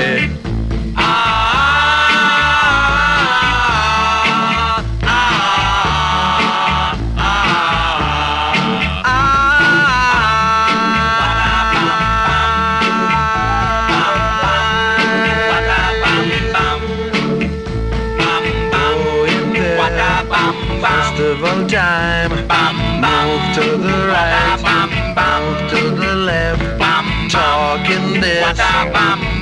Eh, 0.00 0.37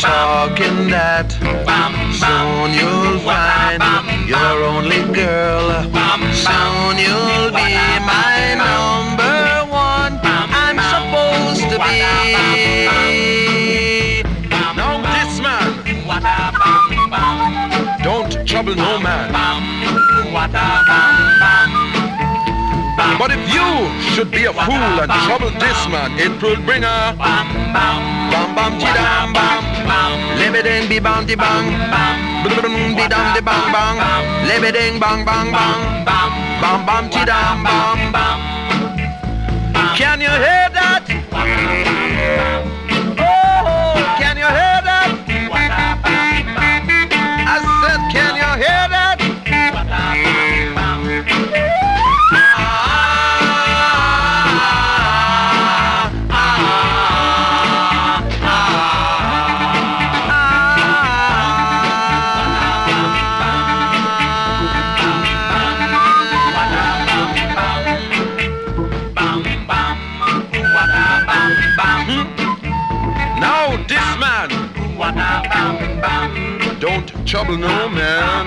Talking 0.06 0.88
that. 0.88 1.32
Soon 2.22 2.70
you'll 2.78 3.18
find 3.26 3.82
your 4.28 4.56
only 4.64 5.02
girl. 5.12 5.66
Soon 6.32 6.94
you'll 7.04 7.50
be 7.50 7.74
my 8.06 8.54
number 8.54 9.66
one. 9.68 10.14
I'm 10.22 10.78
supposed 10.94 11.66
to 11.72 11.76
be. 11.82 11.98
Now 14.76 15.02
this 15.14 15.34
man. 15.40 15.68
Don't 18.02 18.32
trouble 18.46 18.76
no 18.76 18.98
man. 19.00 19.34
But 23.18 23.32
if 23.32 23.40
you 23.48 23.68
should 24.12 24.30
be 24.30 24.44
a 24.44 24.52
fool 24.52 25.00
and 25.00 25.10
trouble 25.24 25.50
this 25.58 25.80
man, 25.88 26.12
it 26.20 26.36
will 26.42 26.60
bring 26.68 26.84
a 26.84 27.16
bam 27.16 27.46
bam 28.54 28.78
ti 28.78 28.86
dam 28.92 29.32
bam 29.32 29.62
libiding 30.36 30.88
be 30.88 30.98
bam 31.00 31.24
di 31.24 31.34
bang 31.34 31.64
be 32.44 33.04
dam 33.08 33.26
di 33.34 33.40
bang 33.40 33.72
bang. 33.72 33.96
libiding 34.48 35.00
bang 35.00 35.24
bang 35.24 35.48
bang. 35.50 36.04
bam. 36.04 36.30
Bam 36.86 37.08
ti 37.08 37.24
dam 37.24 37.62
bam. 37.64 38.40
Can 39.96 40.20
you 40.20 40.28
hear 40.28 40.68
that? 40.76 42.05
Trouble 77.36 77.58
no 77.58 77.86
man. 77.90 78.46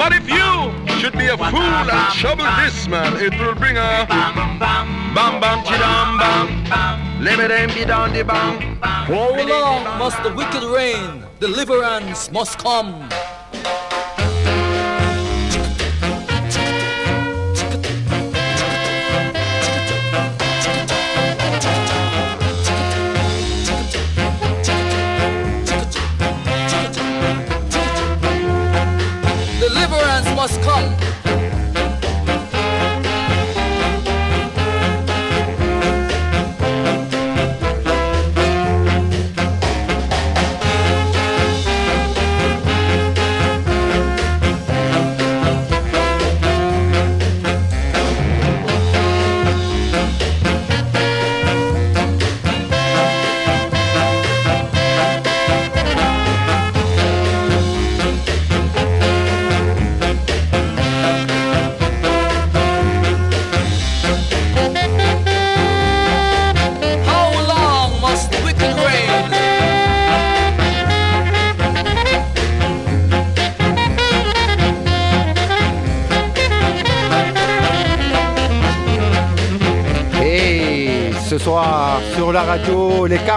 But 0.00 0.12
if 0.12 0.28
you 0.28 0.74
should 0.98 1.16
be 1.16 1.26
a 1.28 1.36
fool 1.36 1.62
and 1.62 2.12
trouble 2.12 2.48
this 2.58 2.88
man, 2.88 3.14
it 3.22 3.38
will 3.38 3.54
bring 3.54 3.76
a 3.76 4.04
bam 5.14 5.40
bam 5.40 5.62
chidam 5.62 6.18
bam. 6.18 6.48
Libidem 7.22 7.70
bidam 7.70 8.12
di 8.12 8.24
bam. 8.24 8.80
How 8.82 9.30
long 9.46 9.84
must 9.96 10.20
the 10.24 10.32
wicked 10.34 10.64
reign? 10.64 11.22
Deliverance 11.38 12.32
must 12.32 12.58
come. 12.58 13.11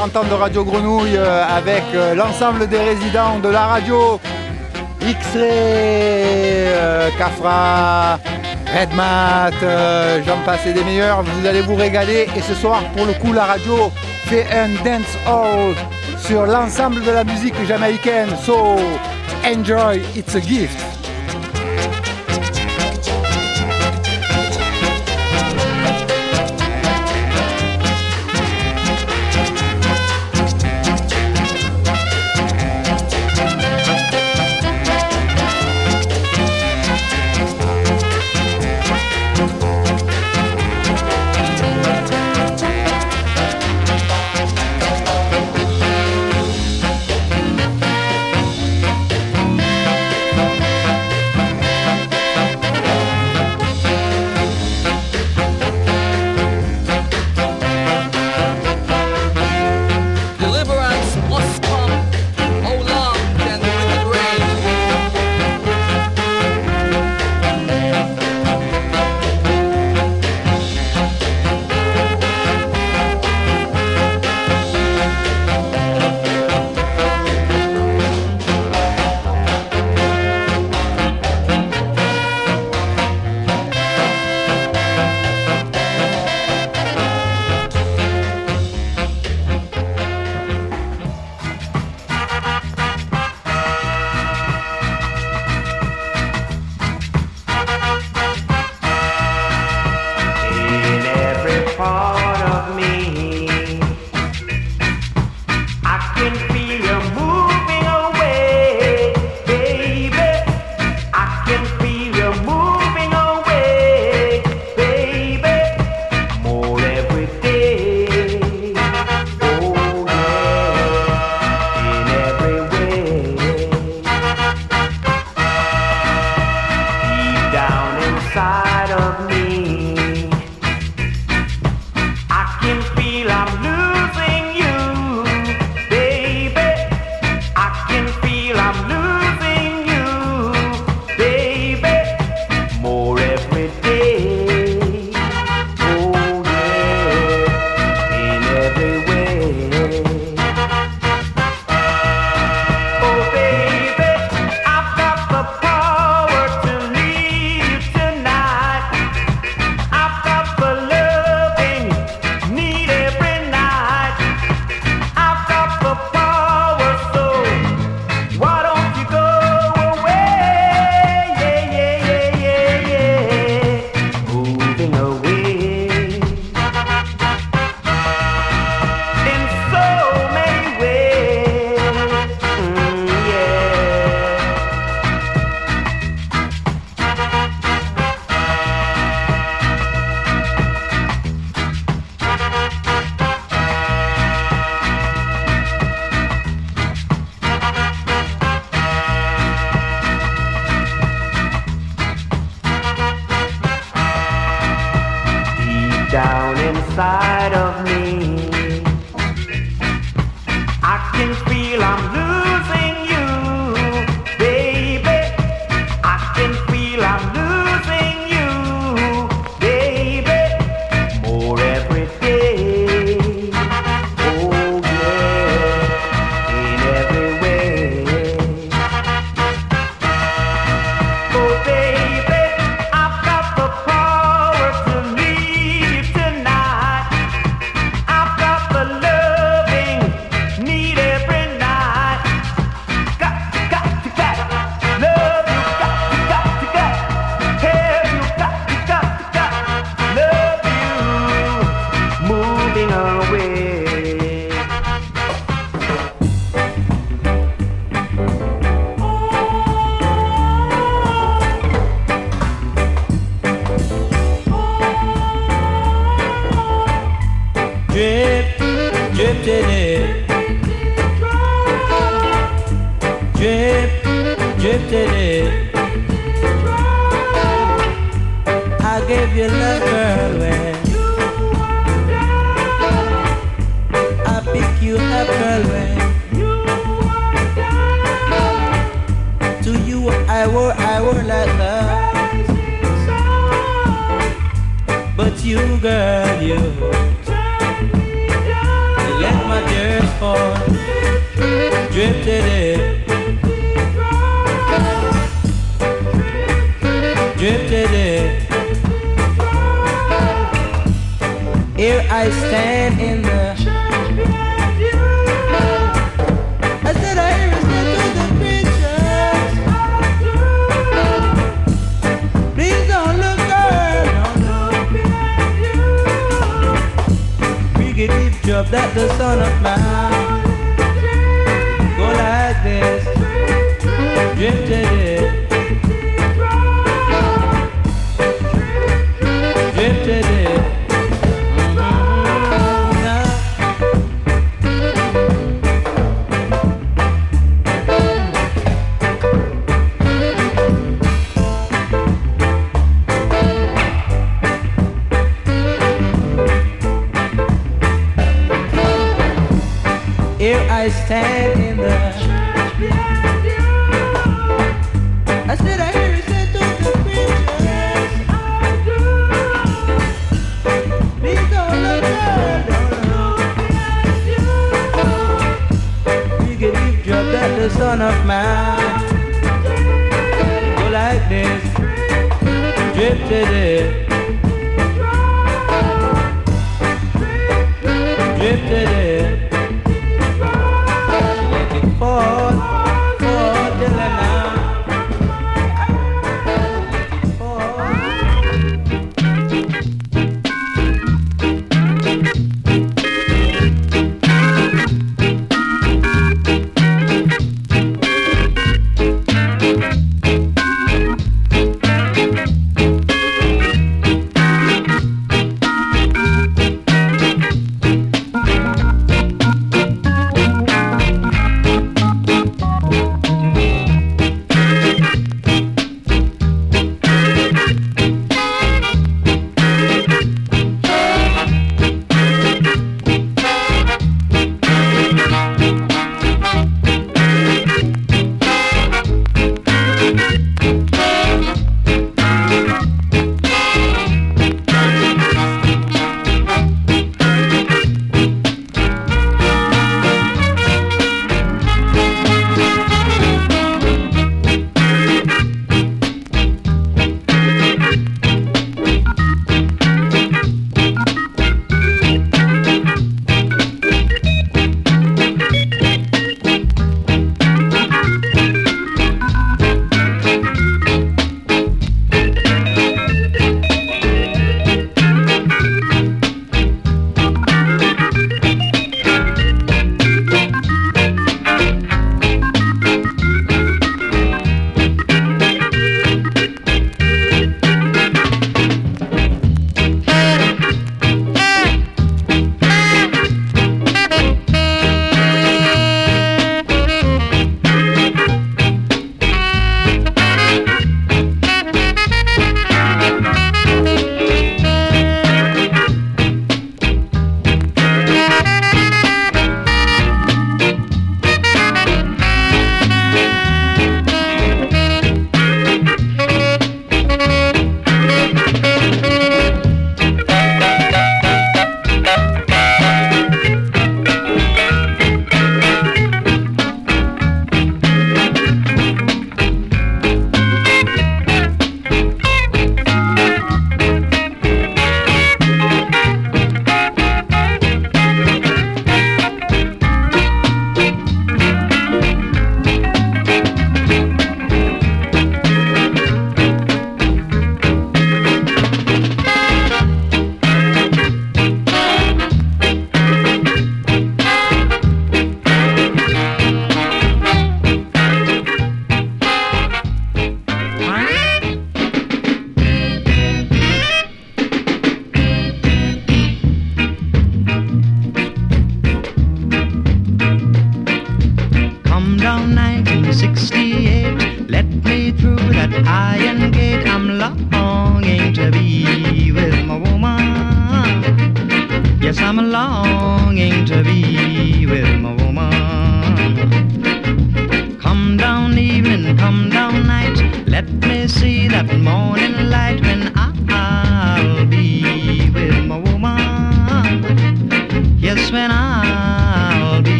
40 0.00 0.16
ans 0.16 0.24
de 0.30 0.34
Radio 0.34 0.64
Grenouille 0.64 1.18
euh, 1.18 1.44
avec 1.46 1.82
euh, 1.92 2.14
l'ensemble 2.14 2.66
des 2.66 2.78
résidents 2.78 3.38
de 3.38 3.50
la 3.50 3.66
radio 3.66 4.18
X-Ray, 5.02 6.72
Cafra, 7.18 8.18
Redmat, 8.74 9.50
euh, 9.62 10.22
j'en 10.26 10.38
passe 10.46 10.64
et 10.64 10.72
des 10.72 10.84
meilleurs, 10.84 11.22
vous 11.22 11.46
allez 11.46 11.60
vous 11.60 11.74
régaler. 11.74 12.28
Et 12.34 12.40
ce 12.40 12.54
soir, 12.54 12.82
pour 12.96 13.04
le 13.04 13.12
coup, 13.12 13.34
la 13.34 13.44
radio 13.44 13.92
fait 14.24 14.46
un 14.50 14.68
dance 14.82 15.18
hall 15.28 15.74
sur 16.16 16.46
l'ensemble 16.46 17.04
de 17.04 17.10
la 17.10 17.24
musique 17.24 17.62
jamaïcaine. 17.68 18.30
So, 18.42 18.78
enjoy, 19.44 20.00
it's 20.16 20.34
a 20.34 20.40
gift. 20.40 20.89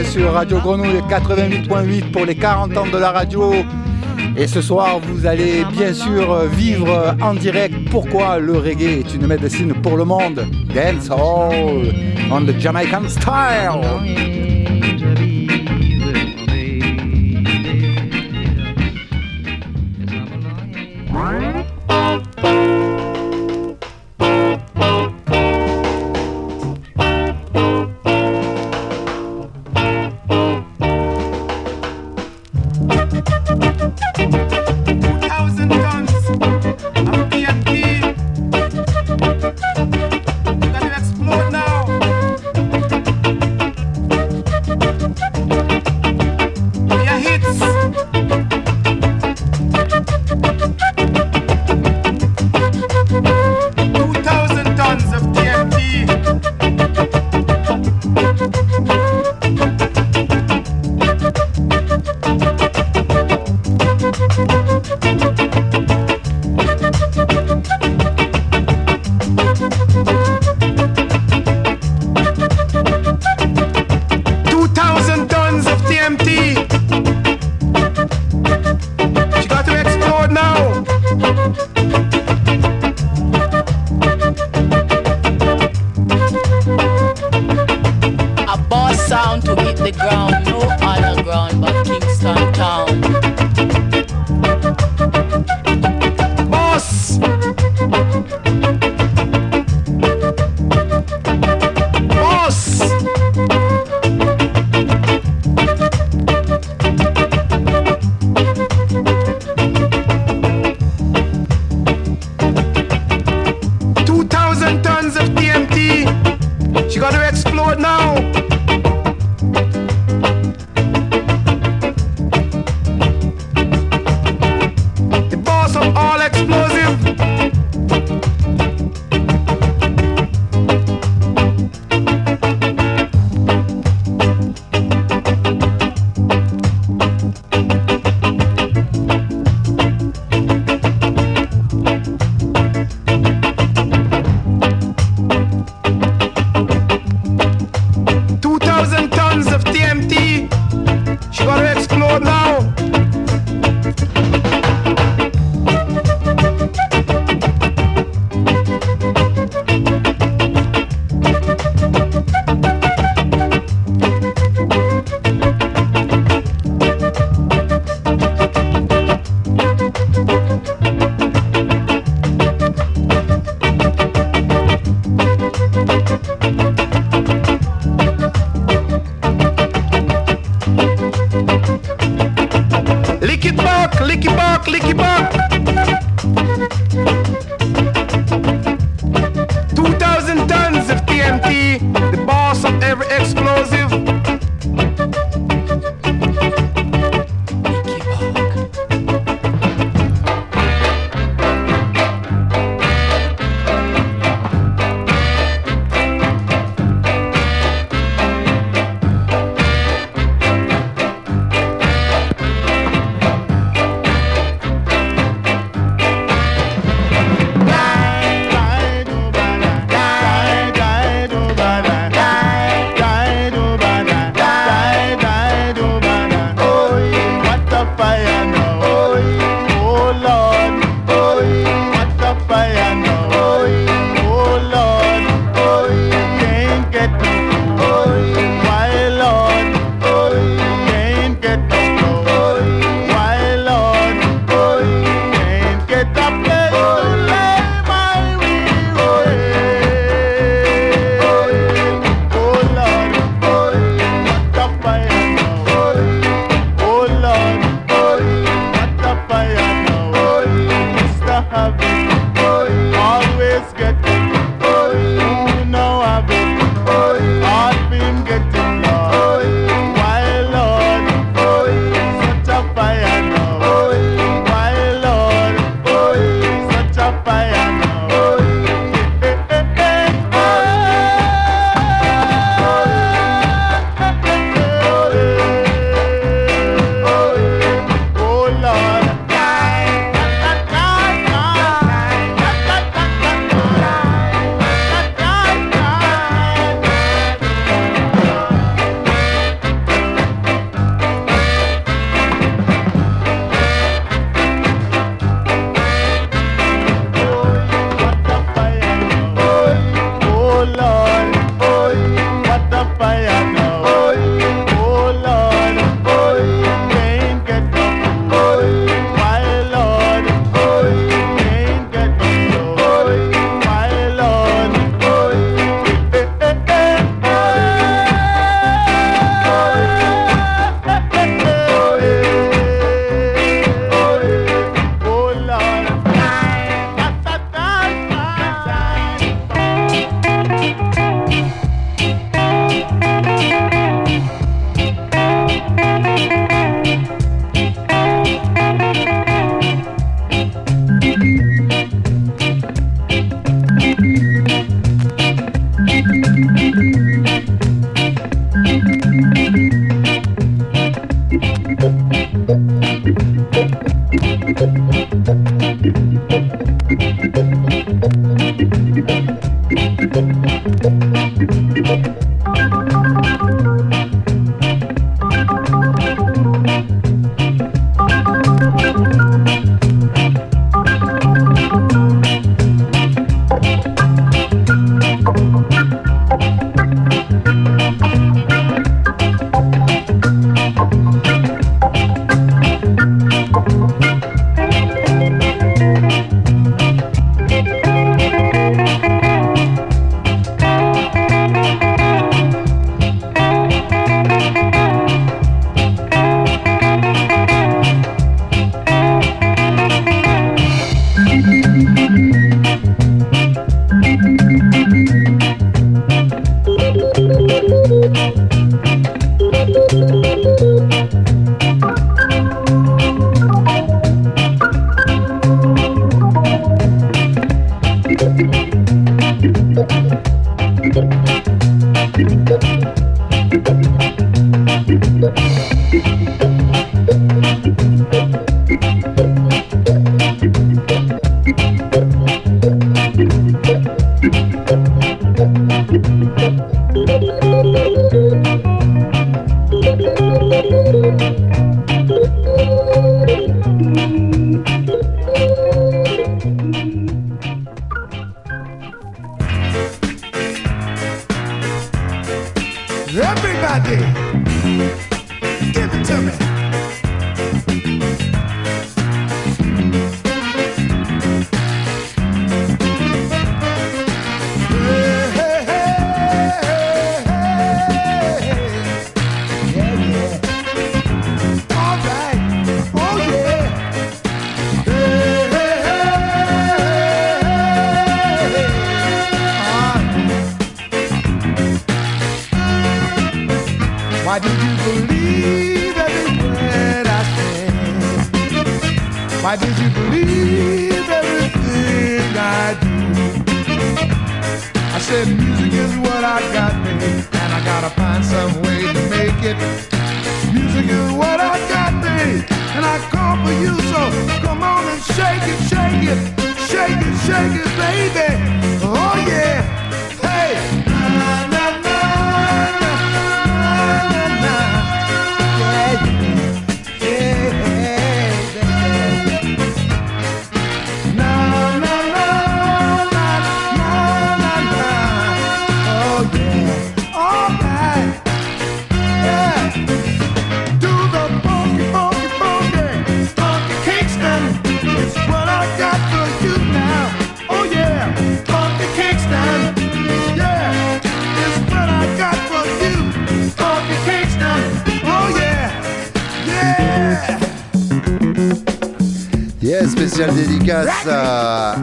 est 0.00 0.04
sur 0.04 0.32
Radio 0.32 0.58
Grenouille 0.58 1.02
88.8 1.08 2.10
pour 2.10 2.24
les 2.24 2.34
40 2.34 2.76
ans 2.76 2.86
de 2.86 2.96
la 2.96 3.10
radio. 3.10 3.52
Et 4.36 4.46
ce 4.46 4.62
soir, 4.62 4.98
vous 5.02 5.26
allez 5.26 5.64
bien 5.72 5.92
sûr 5.92 6.46
vivre 6.46 7.16
en 7.20 7.34
direct 7.34 7.74
pourquoi 7.90 8.38
le 8.38 8.58
reggae 8.58 9.00
est 9.00 9.14
une 9.14 9.26
médecine 9.26 9.74
pour 9.74 9.96
le 9.96 10.04
monde? 10.04 10.46
Dance 10.74 11.10
Hall 11.10 11.92
on 12.30 12.46
the 12.46 12.58
Jamaican 12.58 13.08
Style. 13.08 14.29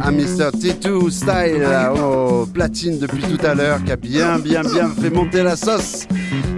À, 0.04 0.12
Mr. 0.12 0.52
T2 0.60 1.10
Style 1.10 1.68
au 2.02 2.46
platine 2.46 3.00
depuis 3.00 3.24
tout 3.24 3.46
à 3.46 3.54
l'heure 3.54 3.84
qui 3.84 3.92
a 3.92 3.96
bien 3.96 4.40
bien 4.40 4.62
bien 4.62 4.90
fait 4.90 5.10
monter 5.10 5.44
la 5.44 5.56
sauce. 5.56 6.06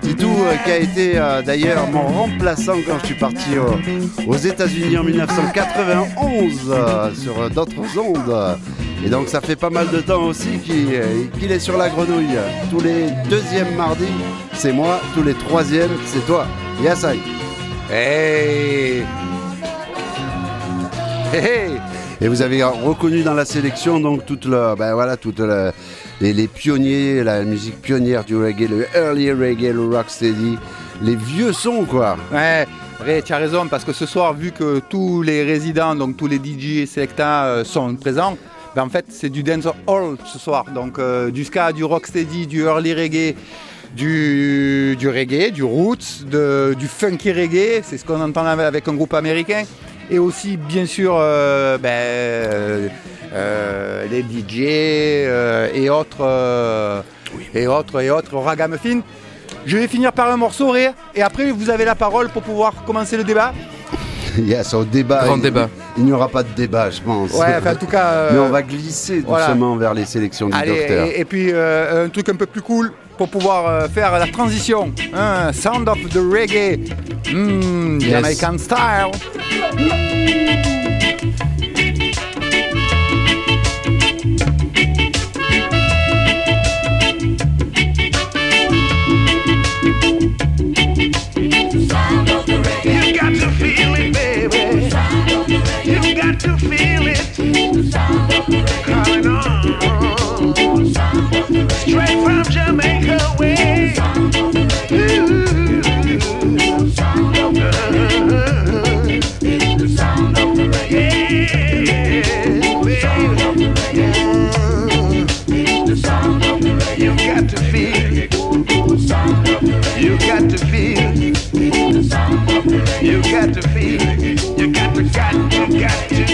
T2 0.03 0.23
euh, 0.23 0.55
qui 0.65 0.71
a 0.71 0.77
été 0.77 1.11
euh, 1.17 1.41
d'ailleurs 1.41 1.87
mon 1.91 2.01
remplaçant 2.03 2.75
quand 2.87 2.97
je 3.01 3.05
suis 3.07 3.15
parti 3.15 3.57
au- 3.57 4.29
aux 4.31 4.35
États-Unis 4.37 4.97
en 4.97 5.03
1991 5.03 6.53
euh, 6.69 7.13
sur 7.13 7.41
euh, 7.41 7.49
d'autres 7.49 7.97
ondes. 7.97 8.57
Et 9.05 9.09
donc 9.09 9.29
ça 9.29 9.39
fait 9.41 9.55
pas 9.55 9.69
mal 9.69 9.89
de 9.91 9.99
temps 10.01 10.23
aussi 10.23 10.57
qu'il 10.63 10.87
euh, 10.93 11.53
est 11.53 11.59
sur 11.59 11.77
la 11.77 11.89
grenouille. 11.89 12.37
Tous 12.69 12.81
les 12.81 13.05
deuxièmes 13.29 13.75
mardis, 13.77 14.03
c'est 14.53 14.73
moi. 14.73 14.99
Tous 15.15 15.23
les 15.23 15.33
troisièmes, 15.33 15.91
c'est 16.05 16.25
toi. 16.25 16.45
Yasai. 16.83 17.19
Hey 17.91 19.03
Hey, 21.31 21.41
hey. 21.43 21.71
Et 22.21 22.27
vous 22.27 22.41
avez 22.41 22.61
reconnu 22.63 23.23
dans 23.23 23.33
la 23.33 23.45
sélection 23.45 23.99
donc 23.99 24.25
toute 24.25 24.45
la, 24.45 24.75
ben 24.75 24.93
voilà, 24.93 25.15
toute 25.15 25.41
les, 26.19 26.47
pionniers, 26.47 27.23
la 27.23 27.43
musique 27.43 27.81
pionnière 27.81 28.25
du 28.25 28.35
reggae, 28.35 28.67
le 28.69 28.85
early 28.93 29.31
reggae, 29.31 29.71
le 29.73 29.87
rocksteady, 29.87 30.57
les 31.01 31.15
vieux 31.15 31.53
sons 31.53 31.85
quoi. 31.85 32.17
Ouais, 32.33 33.21
tu 33.21 33.31
as 33.31 33.37
raison, 33.37 33.67
parce 33.69 33.85
que 33.85 33.93
ce 33.93 34.05
soir, 34.05 34.33
vu 34.33 34.51
que 34.51 34.79
tous 34.89 35.21
les 35.21 35.43
résidents, 35.43 35.95
donc 35.95 36.17
tous 36.17 36.27
les 36.27 36.35
DJ 36.35 36.79
et 36.81 36.85
Selecta 36.85 37.45
euh, 37.45 37.63
sont 37.63 37.95
présents, 37.95 38.37
ben 38.75 38.83
en 38.83 38.89
fait, 38.89 39.05
c'est 39.07 39.29
du 39.29 39.41
dance 39.41 39.67
hall 39.87 40.17
ce 40.25 40.37
soir. 40.37 40.65
Donc 40.75 40.99
euh, 40.99 41.31
du 41.31 41.45
ska, 41.45 41.71
du 41.71 41.85
rocksteady, 41.85 42.47
du 42.47 42.63
early 42.63 42.93
reggae, 42.93 43.35
du, 43.95 44.97
du 44.99 45.07
reggae, 45.07 45.51
du 45.51 45.63
roots, 45.63 46.25
de- 46.29 46.75
du 46.77 46.87
funky 46.89 47.31
reggae, 47.31 47.81
c'est 47.81 47.97
ce 47.97 48.03
qu'on 48.03 48.19
entend 48.19 48.45
avec 48.45 48.85
un 48.89 48.93
groupe 48.93 49.13
américain. 49.13 49.63
Et 50.11 50.17
aussi, 50.19 50.57
bien 50.57 50.85
sûr, 50.85 51.15
euh, 51.17 51.77
ben, 51.77 51.89
euh, 51.89 52.87
euh, 53.33 54.05
les 54.09 54.21
DJ 54.21 54.63
euh, 55.27 55.67
et 55.73 55.89
autres, 55.89 56.17
euh, 56.21 57.01
et 57.53 57.67
autres, 57.67 58.01
et 58.01 58.09
autres, 58.09 58.35
ragamuffin. 58.37 59.01
Je 59.65 59.77
vais 59.77 59.87
finir 59.87 60.11
par 60.13 60.31
un 60.31 60.37
morceau 60.37 60.71
rire 60.71 60.93
et 61.13 61.21
après 61.21 61.51
vous 61.51 61.69
avez 61.69 61.85
la 61.85 61.93
parole 61.95 62.29
pour 62.29 62.41
pouvoir 62.41 62.83
commencer 62.85 63.17
le 63.17 63.23
débat. 63.23 63.53
Yes, 64.37 64.73
au 64.75 64.85
débat. 64.85 65.23
Grand 65.25 65.35
il- 65.37 65.41
débat. 65.41 65.69
Il 65.97 66.05
n'y 66.05 66.11
aura 66.13 66.29
pas 66.29 66.43
de 66.43 66.49
débat, 66.55 66.89
je 66.91 67.01
pense. 67.01 67.33
Ouais, 67.33 67.55
enfin, 67.57 67.73
en 67.73 67.75
tout 67.75 67.87
cas. 67.87 68.05
euh, 68.11 68.29
Mais 68.33 68.39
on 68.39 68.49
va 68.49 68.61
glisser 68.61 69.21
voilà. 69.25 69.47
doucement 69.47 69.75
vers 69.75 69.93
les 69.93 70.05
sélections 70.05 70.47
du 70.49 70.55
Allez, 70.55 70.77
docteur. 70.77 71.07
et, 71.07 71.19
et 71.19 71.25
puis 71.25 71.49
euh, 71.51 72.05
un 72.05 72.09
truc 72.09 72.29
un 72.29 72.35
peu 72.35 72.45
plus 72.45 72.61
cool 72.61 72.91
pour 73.19 73.27
pouvoir 73.27 73.67
euh, 73.67 73.87
faire 73.89 74.17
la 74.17 74.27
transition. 74.27 74.93
hein, 75.13 75.51
sound 75.51 75.89
of 75.89 75.97
the 76.09 76.19
reggae. 76.31 76.79
Hmm, 77.29 77.99
Yes. 77.99 78.11
Jamaican 78.11 78.57
style. 78.57 79.11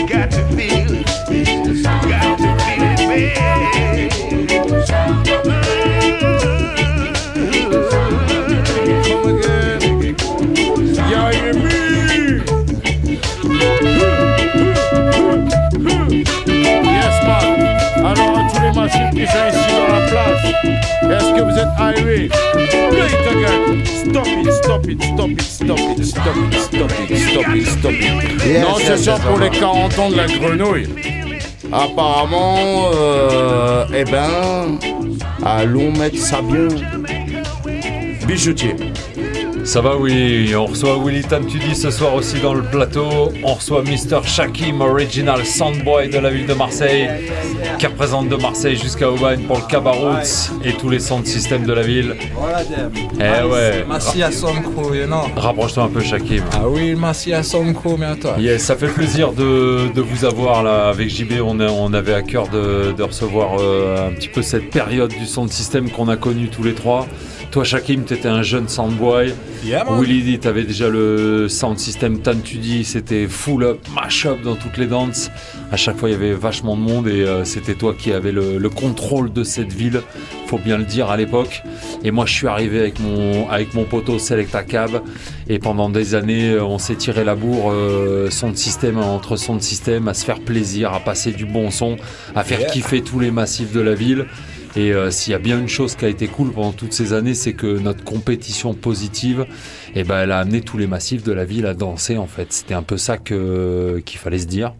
Got 0.08 0.30
to, 0.32 0.44
feel 0.50 0.94
it. 0.94 1.06
Got 1.86 2.32
to 2.32 2.98
feel 3.06 3.36
it, 3.38 3.46
stop 24.16 24.28
it, 24.28 24.52
stop 24.54 24.86
it, 24.86 25.02
stop 25.02 25.30
it, 25.30 25.42
stop 25.42 25.80
it, 25.80 26.06
stop 26.06 26.38
it, 26.38 26.75
stop 27.36 27.56
it, 27.56 27.68
stop 27.68 27.92
it. 27.92 28.46
Yes, 28.46 28.62
non, 28.64 28.76
c'est 28.78 29.06
yes, 29.06 29.20
pour 29.20 29.40
les 29.40 29.50
40 29.50 30.00
ans 30.00 30.10
de 30.10 30.16
la 30.16 30.28
grenouille. 30.28 30.88
Apparemment, 31.72 32.92
euh, 32.94 33.86
eh 33.94 34.06
ben, 34.06 34.80
allons 35.44 35.92
mettre 35.92 36.18
ça 36.18 36.42
bien. 36.42 36.68
Bijoutier. 38.26 38.76
Ça 39.66 39.82
va, 39.82 39.98
oui. 39.98 40.54
On 40.56 40.68
reçoit 40.68 40.98
Willy 41.04 41.24
Tam 41.24 41.46
tu 41.48 41.58
dis 41.58 41.76
ce 41.76 41.90
soir 41.90 42.14
aussi 42.14 42.40
dans 42.40 42.54
le 42.54 42.64
plateau. 42.64 43.32
On 43.44 43.56
reçoit 43.56 43.82
Mr. 43.82 44.26
Shakim, 44.26 44.80
original 44.80 45.44
soundboy 45.44 46.10
de 46.10 46.20
la 46.20 46.30
ville 46.30 46.46
de 46.46 46.54
Marseille, 46.54 47.10
qui 47.78 47.88
représente 47.88 48.30
de 48.30 48.36
Marseille 48.36 48.76
jusqu'à 48.76 49.10
Aubagne 49.12 49.42
pour 49.44 49.58
le 49.58 49.64
Cabaroots 49.70 50.52
et 50.64 50.74
tous 50.74 50.90
les 50.90 51.00
sound 51.00 51.26
systems 51.26 51.66
de 51.66 51.74
la 51.74 51.82
ville. 51.82 52.16
Eh 53.20 53.48
ouais. 53.48 53.86
Merci 53.88 54.24
à 54.24 54.32
Sonko, 54.32 54.94
you 54.94 55.06
know. 55.06 55.22
Rapproche-toi 55.36 55.84
un 55.84 55.88
peu, 55.90 56.02
Shakim. 56.02 56.44
Ah 56.54 56.68
oui, 56.68 56.96
merci 56.96 57.34
à 57.34 57.44
Sonko, 57.44 57.98
mais 57.98 58.06
à 58.06 58.16
toi. 58.16 58.36
Yes, 58.40 58.64
ça 58.64 58.76
fait 58.76 58.88
plaisir 58.88 59.32
de, 59.32 59.92
de 59.94 60.02
vous 60.02 60.26
avoir 60.26 60.64
là 60.64 60.88
avec 60.90 61.10
JB. 61.10 61.34
On, 61.44 61.60
a- 61.60 61.68
on 61.70 61.94
avait 61.94 62.14
à 62.14 62.22
cœur 62.22 62.48
de, 62.48 62.94
de 62.96 63.04
recevoir 63.04 63.58
euh, 63.60 64.10
un 64.10 64.14
petit 64.14 64.30
peu 64.30 64.42
cette 64.42 64.70
période 64.70 65.12
du 65.12 65.26
sound 65.26 65.50
system 65.52 65.90
qu'on 65.90 66.08
a 66.10 66.18
connu 66.18 66.48
tous 66.50 66.64
les 66.64 66.74
trois. 66.74 67.06
Toi, 67.56 67.64
Shakim, 67.64 68.04
tu 68.04 68.14
étais 68.16 68.28
un 68.28 68.42
jeune 68.44 68.68
soundboy. 68.68 69.34
Yeah. 69.64 69.86
Willy 69.90 70.24
dit, 70.24 70.40
tu 70.40 70.48
avais 70.50 70.64
déjà 70.66 70.90
le 70.90 71.48
sound 71.48 71.80
system 71.80 72.20
Tan 72.20 72.42
tu 72.44 72.58
dis, 72.58 72.84
c'était 72.84 73.30
full 73.30 73.64
up, 73.64 73.80
mash 73.96 74.26
up 74.26 74.42
dans 74.44 74.56
toutes 74.56 74.76
les 74.76 74.88
danses. 74.88 75.32
À 75.72 75.78
chaque 75.78 75.98
fois, 75.98 76.10
il 76.10 76.12
y 76.12 76.16
avait 76.16 76.34
vachement 76.34 76.76
de 76.76 76.82
monde 76.82 77.08
et 77.08 77.24
euh, 77.24 77.46
c'était 77.46 77.76
toi 77.76 77.96
qui 77.98 78.12
avais 78.12 78.34
le, 78.34 78.58
le 78.58 78.70
contrôle 78.70 79.32
de 79.32 79.46
cette 79.46 79.72
ville, 79.72 80.02
faut 80.48 80.58
bien 80.58 80.78
le 80.78 80.84
dire 80.84 81.10
à 81.10 81.16
l'époque. 81.16 81.64
Et 82.04 82.12
moi, 82.12 82.26
je 82.26 82.34
suis 82.34 82.48
arrivé 82.48 82.78
avec 82.78 83.00
mon, 83.00 83.50
avec 83.50 83.74
mon 83.74 83.86
poteau 83.86 84.20
Selecta 84.20 84.64
Cab 84.64 85.02
et 85.48 85.58
pendant 85.58 85.90
des 85.90 86.14
années, 86.14 86.50
euh, 86.50 86.66
on 86.66 86.78
s'est 86.78 86.96
tiré 86.96 87.24
la 87.24 87.36
bourre 87.36 87.72
euh, 87.72 88.30
son 88.32 88.54
système 88.54 88.98
entre 88.98 89.38
son 89.38 89.62
système, 89.62 90.10
à 90.10 90.14
se 90.14 90.26
faire 90.26 90.42
plaisir, 90.42 90.92
à 90.94 91.00
passer 91.00 91.32
du 91.32 91.46
bon 91.46 91.72
son, 91.72 91.96
à 92.36 92.44
faire 92.44 92.60
Yeah. 92.60 92.70
kiffer 92.70 93.02
tous 93.02 93.20
les 93.20 93.32
massifs 93.32 93.72
de 93.72 93.80
la 93.80 93.96
ville. 93.96 94.26
Et 94.76 94.92
euh, 94.92 95.10
s'il 95.10 95.32
y 95.32 95.36
a 95.36 95.40
bien 95.40 95.60
une 95.60 95.70
chose 95.70 95.96
qui 95.96 96.06
a 96.06 96.10
été 96.10 96.28
cool 96.28 96.52
pendant 96.52 96.74
toutes 96.74 96.94
ces 96.94 97.14
années, 97.14 97.34
c'est 97.34 97.54
que 97.54 97.80
notre 97.80 98.04
compétition 98.04 98.74
positive, 98.74 99.46
eh 99.96 100.04
ben, 100.04 100.20
elle 100.20 100.32
a 100.32 100.40
amené 100.40 100.62
tous 100.62 100.78
les 100.78 100.88
massifs 100.88 101.24
de 101.24 101.32
la 101.32 101.46
ville 101.46 101.66
à 101.66 101.74
danser 101.74 102.18
en 102.18 102.28
fait. 102.28 102.52
C'était 102.52 102.74
un 102.74 102.84
peu 102.84 102.98
ça 102.98 103.18
qu'il 103.18 104.20
fallait 104.20 104.40
se 104.40 104.48
dire. 104.48 104.74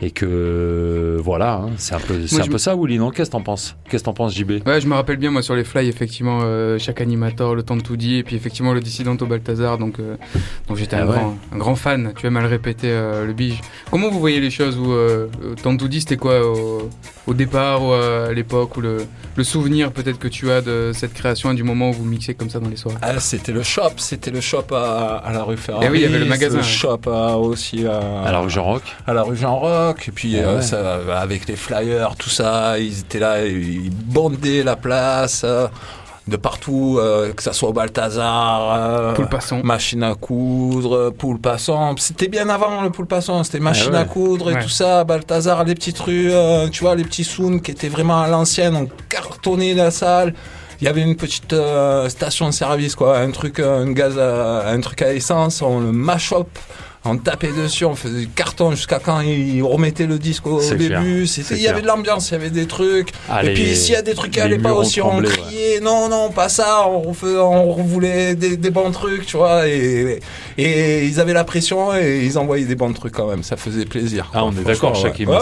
Et 0.00 0.10
que 0.12 1.18
voilà, 1.22 1.54
hein, 1.54 1.70
c'est 1.76 1.94
un 1.94 1.98
peu, 2.00 2.26
c'est 2.26 2.40
un 2.40 2.44
je 2.44 2.50
peu 2.50 2.58
ça, 2.58 2.76
Willy. 2.76 2.98
Non, 2.98 3.10
qu'est-ce 3.10 3.30
que 3.30 3.32
t'en 3.32 3.40
penses? 3.42 3.76
Qu'est-ce 3.90 4.02
que 4.02 4.06
t'en 4.06 4.12
penses, 4.14 4.34
JB 4.34 4.64
Ouais, 4.66 4.80
je 4.80 4.86
me 4.86 4.94
rappelle 4.94 5.16
bien, 5.16 5.30
moi, 5.32 5.42
sur 5.42 5.54
les 5.56 5.64
fly, 5.64 5.88
effectivement, 5.88 6.40
euh, 6.44 6.78
chaque 6.78 7.00
animateur, 7.00 7.54
le 7.56 7.62
temps 7.64 7.76
de 7.76 7.82
tout 7.82 7.96
et 8.00 8.22
puis 8.22 8.36
effectivement, 8.36 8.72
le 8.72 8.80
Dissidento 8.80 9.26
Balthazar, 9.26 9.76
donc, 9.76 9.98
euh, 9.98 10.14
donc 10.68 10.76
j'étais 10.76 10.94
Ah 10.96 11.02
un, 11.02 11.06
ouais. 11.08 11.14
grand, 11.16 11.36
un 11.52 11.58
grand 11.58 11.74
fan, 11.74 12.12
tu 12.16 12.22
vas 12.22 12.30
mal 12.30 12.46
répéter 12.46 12.88
euh, 12.90 13.26
le 13.26 13.32
bige. 13.32 13.60
Comment 13.90 14.08
vous 14.08 14.20
voyez 14.20 14.38
les 14.40 14.50
choses 14.50 14.78
où, 14.78 14.92
euh, 14.92 15.26
euh, 15.42 15.54
Temps 15.60 15.72
de 15.74 15.78
tout 15.78 15.88
c'était 15.92 16.16
quoi 16.16 16.46
au, 16.46 16.88
au 17.26 17.34
départ 17.34 17.82
ou 17.84 17.92
à 17.92 18.32
l'époque, 18.32 18.76
ou 18.76 18.80
le, 18.80 18.98
le 19.36 19.44
souvenir 19.44 19.90
peut-être 19.90 20.18
que 20.20 20.28
tu 20.28 20.50
as 20.52 20.60
de 20.60 20.92
cette 20.94 21.12
création 21.14 21.50
et 21.50 21.54
du 21.54 21.64
moment 21.64 21.90
où 21.90 21.92
vous 21.94 22.04
mixez 22.04 22.34
comme 22.34 22.50
ça 22.50 22.60
dans 22.60 22.68
les 22.68 22.76
soirs 22.76 22.94
Ah, 23.02 23.18
c'était 23.18 23.50
le 23.52 23.62
shop, 23.64 23.94
c'était 23.96 24.30
le 24.30 24.40
shop 24.40 24.66
à, 24.72 25.16
à 25.16 25.32
la 25.32 25.42
rue 25.42 25.56
Ferrari. 25.56 25.86
Eh 25.88 25.90
oui, 25.90 25.98
il 25.98 26.02
y 26.02 26.06
avait 26.06 26.20
le 26.20 26.24
magasin, 26.26 26.58
Le 26.58 26.62
ouais. 26.62 26.68
shop 26.68 27.00
à- 27.08 27.36
aussi 27.36 27.84
à, 27.86 28.22
À 28.24 28.30
la 28.30 28.38
rue 28.40 28.50
Jean 28.50 28.62
Roch 28.64 28.82
à 29.06 29.12
la 29.14 29.22
rue 29.22 29.36
Jean 29.36 29.56
Et 30.08 30.12
puis, 30.12 30.38
Ah 30.38 30.48
euh, 30.48 30.60
ça, 30.60 30.98
avec 31.20 31.46
les 31.48 31.56
flyers, 31.56 32.16
tout 32.16 32.30
ça, 32.30 32.78
ils 32.78 33.00
étaient 33.00 33.18
là, 33.18 33.44
ils 33.44 33.90
bondaient 33.90 34.62
la 34.62 34.76
place. 34.76 35.42
euh, 35.44 35.68
de 36.26 36.36
partout, 36.36 36.98
euh, 37.00 37.32
que 37.32 37.42
ça 37.42 37.54
soit 37.54 37.70
au 37.70 37.72
Balthazar, 37.72 38.70
euh, 38.76 39.14
Poule 39.14 39.30
passant. 39.30 39.62
machine 39.64 40.02
à 40.02 40.14
coudre, 40.14 40.94
euh, 40.94 41.10
poule 41.10 41.38
passant. 41.40 41.96
C'était 41.96 42.28
bien 42.28 42.50
avant 42.50 42.82
le 42.82 42.90
poule 42.90 43.06
passant, 43.06 43.42
c'était 43.44 43.60
machine 43.60 43.92
ouais. 43.92 43.98
à 44.00 44.04
coudre 44.04 44.50
et 44.50 44.54
Ouais. 44.56 44.62
tout 44.62 44.68
ça. 44.68 45.04
Balthazar, 45.04 45.64
les 45.64 45.74
petites 45.74 45.98
rues, 45.98 46.30
euh, 46.30 46.68
tu 46.68 46.84
vois, 46.84 46.94
les 46.96 47.04
petits 47.04 47.24
soons 47.24 47.60
qui 47.60 47.70
étaient 47.70 47.88
vraiment 47.88 48.20
à 48.20 48.28
l'ancienne, 48.28 48.76
on 48.76 48.88
cartonnait 49.08 49.72
la 49.72 49.90
salle. 49.90 50.34
Il 50.82 50.84
y 50.84 50.88
avait 50.88 51.00
une 51.00 51.16
petite 51.16 51.54
euh, 51.54 52.10
station 52.10 52.46
de 52.48 52.52
service, 52.52 52.94
quoi, 52.94 53.18
un 53.20 53.30
truc, 53.30 53.58
euh, 53.58 53.82
un 53.84 53.90
gaz, 53.92 54.18
à, 54.18 54.68
un 54.68 54.80
truc 54.80 55.00
à 55.00 55.14
essence, 55.14 55.62
on 55.62 55.80
le 55.80 55.92
mash 55.92 56.34
up. 56.34 56.46
On 57.08 57.16
tapait 57.16 57.52
dessus, 57.52 57.84
on 57.84 57.94
faisait 57.94 58.20
du 58.20 58.28
carton 58.28 58.70
jusqu'à 58.72 58.98
quand 58.98 59.20
ils 59.20 59.62
remettaient 59.62 60.06
le 60.06 60.18
disque 60.18 60.46
au 60.46 60.60
début. 60.60 61.26
C'était, 61.26 61.54
il 61.56 61.62
y 61.62 61.68
avait 61.68 61.82
de 61.82 61.86
l'ambiance, 61.86 62.30
il 62.30 62.32
y 62.32 62.36
avait 62.36 62.50
des 62.50 62.66
trucs. 62.66 63.10
Ah, 63.28 63.42
et 63.42 63.48
les- 63.48 63.54
puis 63.54 63.74
s'il 63.76 63.94
y 63.94 63.96
a 63.96 64.02
des 64.02 64.14
trucs 64.14 64.32
qui 64.32 64.40
allaient 64.40 64.58
pas 64.58 64.72
aussi, 64.74 65.00
on 65.00 65.18
ouais. 65.18 65.24
criait 65.24 65.80
non, 65.80 66.08
non, 66.08 66.30
pas 66.30 66.48
ça, 66.48 66.86
on, 66.88 67.00
refait, 67.00 67.36
on 67.38 67.72
voulait 67.82 68.34
des, 68.34 68.56
des 68.56 68.70
bons 68.70 68.90
trucs, 68.90 69.26
tu 69.26 69.36
vois. 69.36 69.66
Et, 69.68 70.20
et 70.58 71.04
ils 71.04 71.20
avaient 71.20 71.32
la 71.32 71.44
pression 71.44 71.94
et 71.96 72.22
ils 72.24 72.38
envoyaient 72.38 72.64
des 72.66 72.74
bons 72.74 72.92
trucs 72.92 73.14
quand 73.14 73.28
même, 73.28 73.42
ça 73.42 73.56
faisait 73.56 73.84
plaisir. 73.84 74.30
Ah, 74.34 74.44
on 74.44 74.52
est 74.52 74.64
d'accord, 74.64 74.92
ouais. 75.02 75.26
Ouais, 75.26 75.38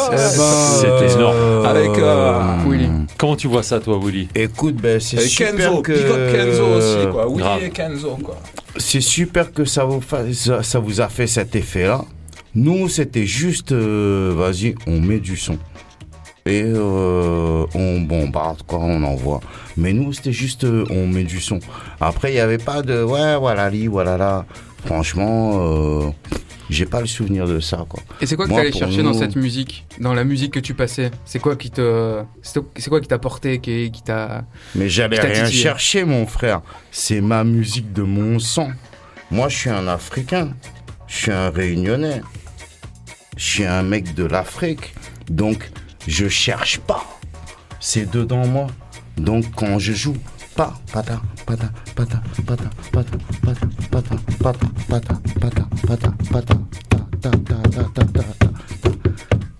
C'était 0.80 1.12
énorme. 1.14 1.66
Avec, 1.66 1.98
euh, 1.98 2.40
Willy. 2.66 2.88
Comment 3.18 3.36
tu 3.36 3.48
vois 3.48 3.62
ça, 3.62 3.80
toi, 3.80 3.98
Willy? 4.02 4.28
Écoute, 4.34 4.76
ben, 4.76 5.00
c'est 5.00 5.20
super 5.20 5.54
Kenzo, 5.56 5.82
que... 5.82 5.92
Kenzo 6.32 6.64
aussi, 6.64 7.10
quoi. 7.10 7.26
Oui, 7.28 7.38
Grave. 7.42 7.62
et 7.64 7.70
Kenzo, 7.70 8.18
quoi. 8.22 8.36
C'est 8.78 9.00
super 9.00 9.52
que 9.52 9.64
ça 9.64 9.84
vous, 9.84 11.00
a 11.00 11.08
fait 11.08 11.26
cet 11.26 11.56
effet-là. 11.56 12.04
Nous, 12.54 12.88
c'était 12.88 13.26
juste, 13.26 13.72
euh, 13.72 14.32
vas-y, 14.36 14.74
on 14.86 15.00
met 15.00 15.18
du 15.18 15.36
son. 15.36 15.58
Et 16.46 16.62
euh, 16.64 17.66
on 17.74 18.00
bombarde, 18.02 18.62
quoi, 18.66 18.78
on 18.78 19.02
envoie. 19.02 19.40
Mais 19.76 19.92
nous, 19.92 20.12
c'était 20.12 20.32
juste, 20.32 20.64
euh, 20.64 20.84
on 20.90 21.06
met 21.06 21.24
du 21.24 21.40
son. 21.40 21.58
Après, 22.00 22.30
il 22.30 22.34
n'y 22.34 22.40
avait 22.40 22.58
pas 22.58 22.82
de, 22.82 23.02
ouais, 23.02 23.36
voilà, 23.36 23.68
li, 23.68 23.88
voilà, 23.88 24.16
là. 24.16 24.46
Franchement, 24.84 25.52
euh, 25.56 26.10
j'ai 26.70 26.86
pas 26.86 27.00
le 27.00 27.06
souvenir 27.06 27.46
de 27.46 27.60
ça, 27.60 27.84
quoi. 27.88 28.02
Et 28.20 28.26
c'est 28.26 28.36
quoi 28.36 28.46
que 28.46 28.52
tu 28.52 28.58
allais 28.58 28.72
chercher 28.72 29.02
dans 29.02 29.14
cette 29.14 29.36
musique, 29.36 29.86
dans 30.00 30.14
la 30.14 30.24
musique 30.24 30.52
que 30.52 30.60
tu 30.60 30.74
passais? 30.74 31.10
C'est 31.24 31.38
quoi 31.38 31.56
qui 31.56 31.70
te, 31.70 32.22
c'est 32.42 32.88
quoi 32.88 33.00
qui 33.00 33.08
t'a 33.08 33.18
porté, 33.18 33.60
qui, 33.60 33.90
qui 33.90 34.02
t'a 34.02 34.44
Mais 34.74 34.88
j'allais 34.88 35.20
rien 35.20 35.44
titillé? 35.44 35.62
chercher, 35.62 36.04
mon 36.04 36.26
frère. 36.26 36.62
C'est 36.90 37.20
ma 37.20 37.44
musique 37.44 37.92
de 37.92 38.02
mon 38.02 38.38
sang. 38.38 38.70
Moi, 39.30 39.48
je 39.48 39.56
suis 39.56 39.70
un 39.70 39.86
Africain. 39.88 40.54
Je 41.06 41.16
suis 41.16 41.32
un 41.32 41.50
Réunionnais. 41.50 42.20
Je 43.36 43.44
suis 43.44 43.64
un 43.64 43.82
mec 43.82 44.14
de 44.14 44.24
l'Afrique. 44.24 44.94
Donc, 45.28 45.70
je 46.06 46.28
cherche 46.28 46.78
pas. 46.78 47.04
C'est 47.80 48.10
dedans 48.10 48.46
moi. 48.46 48.68
Donc, 49.16 49.44
quand 49.54 49.78
je 49.78 49.92
joue, 49.92 50.16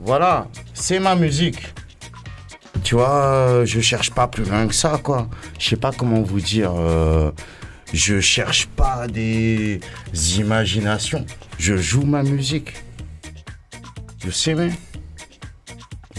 Voilà, 0.00 0.46
c'est 0.72 0.98
ma 1.00 1.14
musique. 1.16 1.74
Tu 2.85 2.94
vois, 2.94 3.16
euh, 3.24 3.66
je 3.66 3.80
cherche 3.80 4.11
pas 4.12 4.28
plus 4.28 4.44
loin 4.44 4.66
que 4.68 4.74
ça, 4.74 5.00
quoi. 5.02 5.28
Je 5.59 5.68
sais 5.70 5.76
pas 5.76 5.90
comment 5.90 6.22
vous 6.22 6.40
dire. 6.40 6.72
euh, 6.76 7.32
je 7.92 8.20
cherche 8.20 8.66
pas 8.66 9.06
des 9.09 9.80
imaginations. 10.38 11.24
Je 11.59 11.76
joue 11.76 12.04
ma 12.04 12.22
musique. 12.22 12.74
Je 14.24 14.30
sais, 14.30 14.54
mais. 14.54 14.70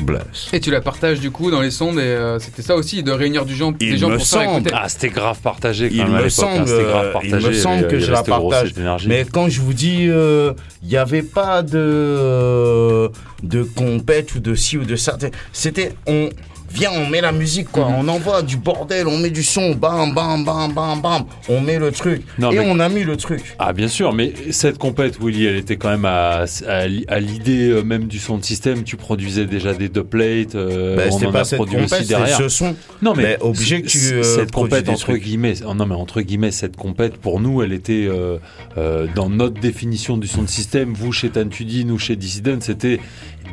Bless. 0.02 0.50
Et 0.54 0.60
tu 0.60 0.70
la 0.72 0.82
partages 0.82 1.20
du 1.20 1.32
coup 1.32 1.50
dans 1.52 1.62
les 1.62 1.72
sondes 1.72 1.98
et 2.00 2.04
euh, 2.04 2.40
c'était 2.40 2.62
ça 2.62 2.76
aussi 2.76 3.02
de 3.04 3.12
réunir 3.12 3.46
du 3.46 3.56
gens, 3.56 3.74
Il 3.80 3.92
des 3.92 3.98
gens 3.98 4.10
me 4.10 4.18
pour 4.18 4.26
semble. 4.26 4.70
Ah, 4.74 4.88
c'était 4.90 5.10
grave 5.10 5.40
partagé 5.42 5.90
quand 5.90 5.96
Il 5.96 6.04
même 6.04 6.12
me 6.12 6.26
hein, 6.26 6.30
semble, 6.30 6.66
grave 6.66 7.06
euh, 7.08 7.12
partagé. 7.14 7.38
il 7.38 7.48
me 7.48 7.54
semble 7.54 7.80
avait- 7.80 7.88
que 7.88 8.00
je 8.00 8.12
la 8.12 8.24
partage. 8.24 8.74
Mais 9.08 9.26
quand 9.32 9.50
je 9.50 9.60
vous 9.62 9.74
dis, 9.74 10.08
euh, 10.08 10.54
il 10.84 10.90
n'y 10.90 10.98
avait 10.98 11.24
pas 11.24 11.64
de. 11.64 11.78
euh, 11.78 13.10
de 13.44 13.64
compète 13.64 14.34
ou 14.36 14.40
de 14.40 14.56
ci 14.56 14.78
ou 14.78 14.84
de 14.86 14.96
ça. 14.96 15.18
C'était 15.54 15.94
on 16.08 16.30
viens, 16.70 16.92
on 16.92 17.08
met 17.08 17.22
la 17.22 17.32
musique 17.32 17.70
quoi, 17.72 17.88
on 17.88 18.08
envoie 18.08 18.42
du 18.42 18.58
bordel, 18.58 19.08
on 19.08 19.18
met 19.18 19.30
du 19.30 19.44
son, 19.44 19.74
bam 19.76 20.14
bam 20.14 20.44
bam 20.44 20.74
bam 20.74 21.02
bam, 21.02 21.24
on 21.50 21.62
met 21.62 21.80
le 21.80 21.92
truc 21.92 22.22
Non, 22.40 22.52
et 22.52 22.58
mais- 22.60 22.66
on 22.70 22.80
a 22.80 22.90
mis 22.90 23.04
le 23.04 23.18
truc. 23.18 23.56
Ah 23.60 23.74
bien 23.74 23.88
sûr, 23.88 24.14
mais 24.14 24.34
cette 24.52 24.78
compète, 24.78 25.18
Willy, 25.22 25.46
elle 25.46 25.56
était 25.58 25.78
quand 25.78 25.90
même 25.90 26.06
à, 26.06 26.46
à, 26.68 26.88
li- 26.88 27.06
à 27.08 27.20
l'idée 27.20 27.70
euh, 27.70 27.82
même 27.84 28.06
du 28.06 28.20
son 28.20 28.38
de 28.38 28.44
système. 28.46 28.84
Tu 28.84 28.96
produisais 28.98 29.46
déjà 29.46 29.74
des 29.74 29.90
dubplates, 29.90 30.56
euh, 30.56 30.96
Bah, 30.96 31.04
on 31.12 31.26
en 31.28 31.32
pas 31.32 31.40
a 31.42 31.44
cette 31.46 31.58
produit 31.58 31.76
compète, 31.78 32.00
aussi 32.02 32.08
derrière. 32.10 32.38
ce 32.38 32.50
son. 32.50 32.76
Non 33.02 33.14
mais, 33.16 33.24
Mais 33.24 33.38
obligé 33.42 33.82
que 33.82 33.88
tu, 33.88 33.98
euh, 34.14 34.24
cette 34.24 34.52
compète 34.52 34.90
entre 34.90 35.00
trucs. 35.00 35.24
guillemets, 35.24 35.56
oh, 35.66 35.74
non 35.74 35.86
mais 35.86 35.96
entre 35.96 36.22
guillemets 36.22 36.52
cette 36.52 36.76
compète 36.76 37.18
pour 37.18 37.40
nous, 37.40 37.62
elle 37.64 37.74
était 37.74 38.08
euh, 38.10 38.38
dans 39.16 39.30
notre 39.30 39.60
définition 39.60 40.18
du 40.18 40.28
son 40.28 40.44
de 40.44 40.50
système. 40.50 40.94
Vous 40.94 41.12
chez 41.12 41.30
Tantudi, 41.30 41.86
nous 41.86 41.98
chez 42.00 42.16
Dissident, 42.16 42.60
c'était 42.62 43.00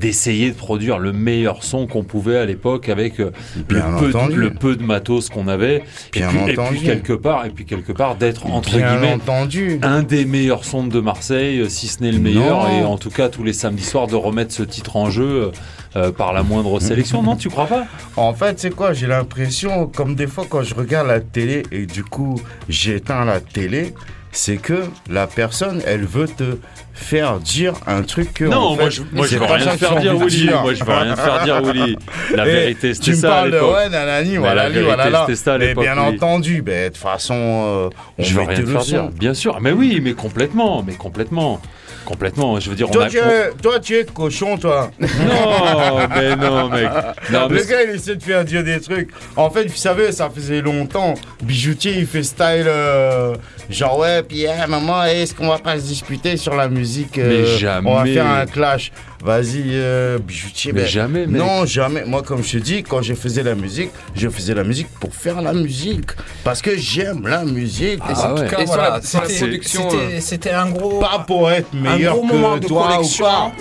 d'essayer 0.00 0.50
de 0.50 0.56
produire 0.56 0.98
le 0.98 1.12
meilleur 1.12 1.62
son 1.64 1.86
qu'on 1.86 2.02
pouvait 2.04 2.38
à 2.38 2.44
l'époque 2.44 2.88
avec 2.88 3.20
euh, 3.20 3.30
le 3.68 3.80
peu, 3.98 4.10
de, 4.10 4.16
entendu. 4.16 4.36
le 4.36 4.50
peu 4.54 4.76
de 4.76 4.82
matos 4.82 5.28
qu'on 5.28 5.48
avait 5.48 5.82
Bien 6.12 6.28
et, 6.28 6.32
puis, 6.32 6.38
et 6.38 6.58
entendu. 6.58 6.76
puis 6.78 6.86
quelque 6.86 7.12
part 7.12 7.46
et 7.46 7.50
puis 7.50 7.64
quelque 7.64 7.92
part 7.92 8.16
d'être 8.16 8.46
entre 8.46 8.76
Bien 8.76 8.96
guillemets 8.98 9.14
entendu. 9.14 9.78
un 9.82 10.02
des 10.02 10.24
meilleurs 10.24 10.64
sons 10.64 10.86
de 10.86 11.00
Marseille, 11.00 11.60
euh, 11.60 11.68
si 11.68 11.86
ce 11.88 12.02
n'est 12.02 12.12
le 12.12 12.18
meilleur, 12.18 12.68
Non. 12.68 12.80
et 12.80 12.84
en 12.84 12.98
tout 12.98 13.10
cas 13.10 13.28
tous 13.28 13.44
les 13.44 13.52
samedis 13.52 13.84
soirs 13.84 14.06
de 14.06 14.16
remettre 14.16 14.52
ce 14.52 14.62
titre 14.62 14.96
en 14.96 15.10
jeu 15.10 15.52
euh, 15.96 16.10
par 16.12 16.32
la 16.32 16.42
moindre 16.42 16.80
sélection. 16.80 17.22
Non, 17.22 17.36
tu 17.36 17.48
crois 17.48 17.66
pas? 17.66 17.84
En 18.16 18.34
fait, 18.34 18.58
c'est 18.58 18.74
quoi? 18.74 18.92
J'ai 18.94 19.06
l'impression, 19.06 19.86
comme 19.86 20.14
des 20.16 20.26
fois 20.26 20.44
quand 20.48 20.62
je 20.62 20.74
regarde 20.74 21.06
la 21.06 21.20
télé 21.20 21.62
et 21.70 21.86
du 21.86 22.02
coup 22.04 22.34
j'éteins 22.68 23.24
la 23.24 23.40
télé, 23.40 23.94
c'est 24.34 24.56
que 24.56 24.84
la 25.10 25.26
personne, 25.26 25.80
elle 25.86 26.04
veut 26.04 26.28
te 26.28 26.58
faire 26.92 27.38
dire 27.40 27.74
un 27.86 28.02
truc 28.02 28.34
que. 28.34 28.44
Non, 28.44 28.58
en 28.58 28.76
moi 28.76 28.90
je, 28.90 29.02
moi, 29.12 29.26
je 29.26 29.36
veux 29.38 29.44
rien 29.44 29.64
ça 29.64 29.72
te 29.72 29.76
faire 29.78 29.96
dire, 29.96 30.16
Willy. 30.16 30.50
Moi 30.50 30.74
je 30.74 30.84
veux 30.84 30.92
rien 30.92 31.14
te 31.14 31.20
faire 31.20 31.42
dire, 31.44 31.62
Willy. 31.62 31.96
La 32.34 32.44
vérité, 32.44 32.94
c'était 32.94 33.04
tu 33.04 33.10
me 33.12 33.16
ça 33.16 33.28
parles 33.28 33.50
de 33.52 33.60
ouais, 33.60 33.88
nanani, 33.88 34.32
Mais 34.32 34.38
voilà, 34.38 34.70
voilà 34.70 35.26
ça 35.34 35.58
Mais 35.58 35.74
bien 35.74 35.98
entendu, 35.98 36.62
ben, 36.62 36.84
de 36.84 36.88
toute 36.88 37.02
façon, 37.02 37.34
euh, 37.34 37.88
on 38.18 38.22
Je 38.22 38.34
veux 38.34 38.42
rien 38.42 38.60
te 38.60 38.66
faire 38.66 38.80
dire, 38.82 39.08
bien 39.10 39.34
sûr. 39.34 39.60
Mais 39.60 39.72
oui, 39.72 40.00
mais 40.02 40.14
complètement, 40.14 40.82
mais 40.82 40.94
complètement. 40.94 41.60
Complètement, 42.04 42.60
je 42.60 42.68
veux 42.68 42.76
dire, 42.76 42.88
on 42.90 42.92
Toi, 42.92 43.04
a... 43.04 43.08
tu 43.08 43.16
es, 43.16 43.50
toi, 43.62 43.80
tu 43.80 43.96
es 43.96 44.04
cochon, 44.04 44.58
toi. 44.58 44.90
Non, 45.00 46.06
mais 46.14 46.36
non, 46.36 46.68
mec. 46.68 46.90
Non, 47.32 47.48
mais 47.48 47.60
le 47.60 47.64
gars, 47.64 47.82
il 47.82 47.94
essaie 47.94 48.16
de 48.16 48.22
faire 48.22 48.44
dire 48.44 48.62
des 48.62 48.78
trucs. 48.80 49.08
En 49.36 49.48
fait, 49.48 49.64
vous 49.64 49.76
savez, 49.76 50.12
ça 50.12 50.28
faisait 50.28 50.60
longtemps. 50.60 51.14
Bijoutier, 51.42 51.94
il 51.96 52.06
fait 52.06 52.22
style. 52.22 52.64
euh, 52.66 53.34
genre, 53.70 53.98
ouais, 53.98 54.22
puis, 54.22 54.44
eh, 54.44 54.66
maman, 54.68 55.04
est-ce 55.04 55.34
qu'on 55.34 55.48
va 55.48 55.58
pas 55.58 55.76
se 55.78 55.84
disputer 55.84 56.36
sur 56.36 56.54
la 56.54 56.68
musique 56.68 57.18
euh, 57.18 57.28
Mais 57.28 57.80
On 57.84 57.94
va 57.94 57.98
jamais. 58.00 58.14
faire 58.14 58.26
un 58.30 58.46
clash. 58.46 58.92
Vas-y, 59.24 59.62
euh, 59.70 60.18
bijoutier. 60.18 60.72
Mais 60.72 60.82
ben, 60.82 60.86
jamais, 60.86 61.26
mec. 61.26 61.40
Non, 61.40 61.64
jamais. 61.64 62.04
Moi, 62.04 62.22
comme 62.22 62.42
je 62.44 62.58
te 62.58 62.62
dis, 62.62 62.82
quand 62.82 63.00
je 63.00 63.14
faisais 63.14 63.42
la 63.42 63.54
musique, 63.54 63.88
je 64.14 64.28
faisais 64.28 64.52
la 64.52 64.64
musique 64.64 64.88
pour 65.00 65.14
faire 65.14 65.40
la 65.40 65.54
musique. 65.54 66.10
Parce 66.44 66.60
que 66.60 66.76
j'aime 66.76 67.26
la 67.26 67.42
musique. 67.44 68.00
Ah 68.06 68.32
En 68.32 68.34
tout 68.34 68.44
cas, 68.44 68.64
voilà, 68.66 69.00
c'était- 69.02 69.60
c'était- 69.62 70.20
C'était 70.20 70.50
un 70.50 70.68
gros. 70.70 71.00
Pas 71.00 71.24
pour 71.26 71.50
être 71.50 71.72
meilleur 71.72 72.14
un 72.14 72.16
gros 72.18 72.26
moment 72.26 72.54
que 72.56 72.60
de 72.60 72.66
toi 72.66 73.00
ou. 73.00 73.04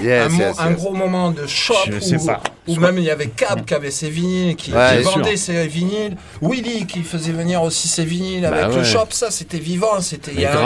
Yes, 0.03 0.25
un, 0.25 0.29
mo- 0.29 0.43
yes, 0.43 0.55
un 0.59 0.71
gros 0.71 0.93
moment 0.93 1.31
de 1.31 1.47
shop 1.47 1.73
Je 1.89 1.99
sais 1.99 2.17
pas. 2.25 2.41
Où 2.67 2.75
même 2.77 2.97
il 2.97 3.03
y 3.03 3.09
avait 3.09 3.27
Cap 3.27 3.65
qui 3.65 3.73
avait 3.73 3.91
ses 3.91 4.09
vinyles, 4.09 4.55
qui, 4.55 4.71
Ouais, 4.71 4.89
qui 4.97 5.01
bien 5.01 5.11
vendait 5.11 5.35
sûr. 5.37 5.53
ses 5.53 5.67
vinyles, 5.67 6.15
Willy 6.41 6.85
qui 6.87 7.03
faisait 7.03 7.31
venir 7.33 7.61
aussi 7.61 7.87
ses 7.87 8.05
vinyles 8.05 8.41
Bah 8.43 8.49
avec 8.65 8.75
le 8.75 8.81
ouais. 8.81 8.83
shop, 8.85 9.07
ça 9.11 9.31
c'était 9.31 9.57
vivant, 9.59 9.99
c'était 10.01 10.31
il 10.33 10.41
y, 10.41 10.45
avait 10.45 10.57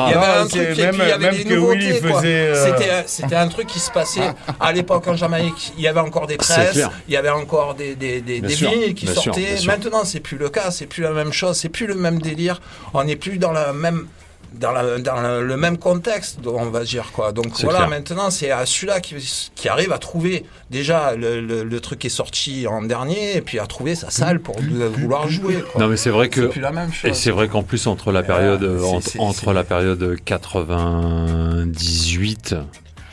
un 0.42 0.46
truc 0.48 0.62
et 0.62 0.82
même- 0.82 0.92
puis 0.96 1.02
il 1.04 1.10
y 1.10 1.12
avait 1.12 1.26
même 1.26 1.36
des 1.38 1.44
que 1.44 1.54
nouveautés 1.54 1.94
faisait, 1.94 2.28
euh, 2.28 2.66
C'était 2.66 3.04
c'était 3.08 3.36
un 3.36 3.48
truc 3.48 3.68
qui 3.68 3.80
se 3.80 3.90
passait 3.92 4.32
à 4.60 4.72
l'époque 4.72 5.08
en 5.08 5.16
Jamaïque, 5.16 5.74
il 5.78 5.84
y 5.84 5.88
avait 5.88 6.00
encore 6.00 6.28
des 6.28 6.38
presses, 6.38 6.80
il 7.08 7.14
y 7.14 7.18
avait 7.18 7.30
encore 7.30 7.74
des 7.76 7.96
des, 7.96 8.22
des, 8.22 8.42
vinyles 8.42 8.94
qui 8.94 9.06
bien 9.06 9.16
sortaient. 9.16 9.56
bien. 9.56 9.66
Maintenant, 9.66 10.04
c'est 10.06 10.20
plus 10.20 10.38
le 10.38 10.50
cas, 10.50 10.72
c'est 10.72 10.86
plus 10.86 11.02
la 11.04 11.12
même 11.12 11.34
chose, 11.34 11.58
c'est 11.58 11.70
plus 11.70 11.88
le 11.88 11.96
même 11.96 12.20
délire, 12.22 12.62
on 12.94 13.04
n'est 13.04 13.16
plus 13.16 13.38
dans 13.40 13.52
la 13.52 13.74
même 13.74 14.08
dans, 14.54 14.72
la- 14.72 14.98
dans 15.00 15.22
le, 15.22 15.46
le 15.46 15.58
même 15.58 15.78
contexte, 15.78 16.40
on 16.46 16.70
va 16.70 16.84
dire 16.84 17.12
quoi. 17.14 17.32
Donc 17.32 17.48
C'est 17.56 17.64
voilà, 17.64 17.80
clair. 17.80 17.90
maintenant 17.90 18.30
c'est 18.30 18.52
à 18.52 18.66
celui-là 18.66 19.00
qui, 19.02 19.16
qui 19.56 19.70
arrive 19.70 19.92
à 19.92 19.98
trouver 19.98 20.46
déjà 20.72 21.16
le, 21.16 21.42
le- 21.42 21.64
le 21.64 21.80
truc 21.80 22.00
qui 22.00 22.08
est 22.08 22.10
sorti 22.10 22.66
en 22.68 22.82
dernier 22.82 23.38
et 23.38 23.42
puis 23.42 23.60
à 23.60 23.68
trouver 23.68 23.96
sa 23.96 24.10
salle 24.10 24.40
pour 24.40 24.56
vouloir 24.60 25.28
jouer. 25.30 25.64
Quoi. 25.72 25.82
Non 25.82 25.88
mais 25.88 25.98
c'est 25.98 26.10
vrai 26.10 26.30
que 26.30 26.42
C'est 26.44 26.48
plus 26.50 26.62
la 26.62 26.72
même 26.72 26.92
chose. 26.92 27.12
et 27.12 27.14
c'est 27.14 27.32
vrai 27.32 27.48
qu'en 27.48 27.64
plus 27.64 27.88
entre 27.88 28.12
la 28.12 28.24
période 28.24 28.64
euh, 28.64 28.82
entre, 28.84 29.08
c'est- 29.10 29.20
entre 29.20 29.54
la 29.54 29.64
période 29.64 30.16
98 30.26 32.56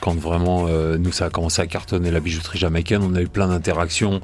quand 0.00 0.18
vraiment 0.18 0.66
euh, 0.68 0.96
nous 0.98 1.12
ça 1.12 1.26
a 1.26 1.30
commencé 1.30 1.62
à 1.62 1.66
cartonner 1.66 2.10
la 2.10 2.20
bijouterie 2.20 2.58
jamaïcaine, 2.58 3.02
on 3.02 3.14
a 3.14 3.22
eu 3.22 3.28
plein 3.28 3.48
d'interactions. 3.48 4.20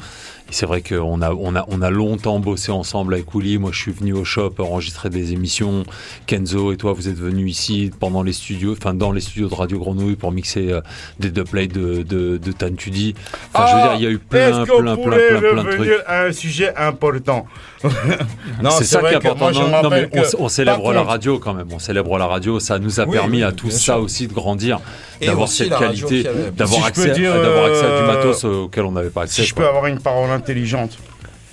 C'est 0.50 0.66
vrai 0.66 0.82
qu'on 0.82 1.22
a 1.22 1.30
on 1.32 1.54
a 1.54 1.64
on 1.68 1.80
a 1.82 1.90
longtemps 1.90 2.38
bossé 2.40 2.72
ensemble 2.72 3.14
avec 3.14 3.26
Willy. 3.34 3.58
Moi 3.58 3.70
je 3.72 3.78
suis 3.78 3.92
venu 3.92 4.12
au 4.12 4.24
shop 4.24 4.54
enregistrer 4.58 5.08
des 5.10 5.32
émissions. 5.32 5.84
Kenzo 6.26 6.72
et 6.72 6.76
toi 6.76 6.92
vous 6.92 7.08
êtes 7.08 7.16
venus 7.18 7.50
ici 7.50 7.90
pendant 8.00 8.22
les 8.22 8.32
studios, 8.32 8.72
enfin 8.72 8.94
dans 8.94 9.12
les 9.12 9.20
studios 9.20 9.48
de 9.48 9.54
Radio 9.54 9.78
Grenouille 9.78 10.16
pour 10.16 10.32
mixer 10.32 10.72
euh, 10.72 10.80
des 11.18 11.30
dubplates 11.30 11.72
de 11.72 12.02
de, 12.02 12.36
de 12.36 12.52
Tantudi. 12.52 13.14
Enfin 13.54 13.66
je 13.68 13.74
veux 13.76 13.82
dire 13.82 13.94
il 13.94 14.02
y 14.02 14.06
a 14.06 14.10
eu 14.10 14.18
plein 14.18 14.62
Ah, 14.62 14.64
plein 14.66 14.96
plein 14.96 14.96
plein 14.96 15.40
plein 15.40 15.64
de 15.64 15.70
trucs. 15.70 15.90
à 16.06 16.24
un 16.24 16.32
sujet 16.32 16.74
important 16.76 17.46
Non, 18.62 18.70
c'est 18.70 18.84
ça 18.84 19.00
qui 19.00 19.06
est 19.06 19.16
important. 19.16 19.50
Non, 19.52 19.88
mais 19.90 20.08
on, 20.38 20.48
célèbre 20.48 20.92
la 20.92 21.02
radio 21.02 21.38
quand 21.38 21.54
même. 21.54 21.68
On 21.72 21.78
célèbre 21.78 22.18
la 22.18 22.26
radio. 22.26 22.60
Ça 22.60 22.78
nous 22.78 23.00
a 23.00 23.06
Oui, 23.06 23.12
permis 23.16 23.38
oui, 23.38 23.42
à 23.42 23.52
tout 23.52 23.70
ça 23.70 23.78
sûr. 23.78 24.00
aussi 24.00 24.28
de 24.28 24.34
grandir, 24.34 24.80
d'avoir 25.24 25.48
cette 25.48 25.70
qualité, 25.70 26.24
d'avoir 26.56 26.82
Si 26.82 26.86
accès, 26.88 27.10
dire, 27.12 27.32
accès 27.32 27.84
à 27.84 27.88
du 27.88 28.02
euh, 28.02 28.06
matos 28.06 28.44
auquel 28.44 28.84
on 28.84 28.92
n'avait 28.92 29.10
pas 29.10 29.22
accès. 29.22 29.42
Si 29.42 29.48
je 29.48 29.54
peux 29.54 29.66
avoir 29.66 29.86
une 29.86 29.98
parole 29.98 30.28
intelligente, 30.40 30.98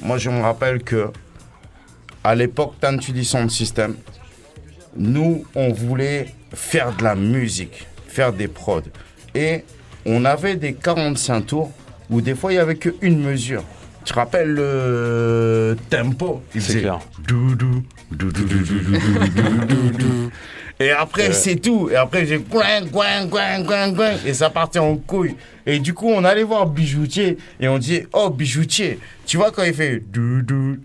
moi 0.02 0.18
je 0.18 0.30
me 0.30 0.42
rappelle 0.42 0.82
que 0.82 1.08
à 2.24 2.36
l'époque 2.36 2.76
Tantudi 2.80 3.26
Sound 3.26 3.52
System, 3.52 3.96
nous 4.96 5.46
on 5.56 5.74
voulait 5.74 6.34
faire 6.54 6.96
de 6.96 7.04
la 7.04 7.16
musique, 7.16 7.88
faire 8.08 8.32
des 8.32 8.48
prods. 8.48 8.82
Et 9.36 9.64
on 10.06 10.24
avait 10.26 10.56
des 10.56 10.74
45 10.74 11.42
tours 11.46 11.72
où 12.10 12.22
des 12.22 12.34
fois 12.34 12.52
il 12.52 12.56
n'y 12.56 12.62
avait 12.62 12.78
qu'une 12.78 13.22
mesure. 13.22 13.64
Tu 14.06 14.14
te 14.14 14.20
rappelles 14.20 14.54
le 14.54 15.76
tempo 15.90 16.42
C'est 16.58 16.80
clair. 16.80 17.00
Et 20.80 20.92
après, 20.92 21.28
Ouais. 21.28 21.34
c'est 21.34 21.56
tout. 21.56 21.90
Et 21.92 21.96
après, 21.96 22.26
j'ai 22.26 22.38
gouin, 22.38 22.82
gouin, 22.86 23.26
gouin, 23.26 23.62
gouin, 23.64 23.92
gouin. 23.92 24.14
Et 24.26 24.34
ça 24.34 24.50
partait 24.50 24.80
en 24.80 24.96
couille. 24.98 25.36
Et 25.66 25.80
du 25.80 25.94
coup, 25.94 26.08
on 26.10 26.24
allait 26.24 26.44
voir 26.44 26.68
Bijoutier. 26.68 27.38
Et 27.60 27.68
on 27.68 27.78
disait, 27.80 28.08
oh, 28.14 28.30
Bijoutier. 28.30 29.00
Tu 29.26 29.38
vois, 29.38 29.52
quand 29.52 29.64
il 29.64 29.74
fait 29.74 30.00
doudou? 30.00 30.78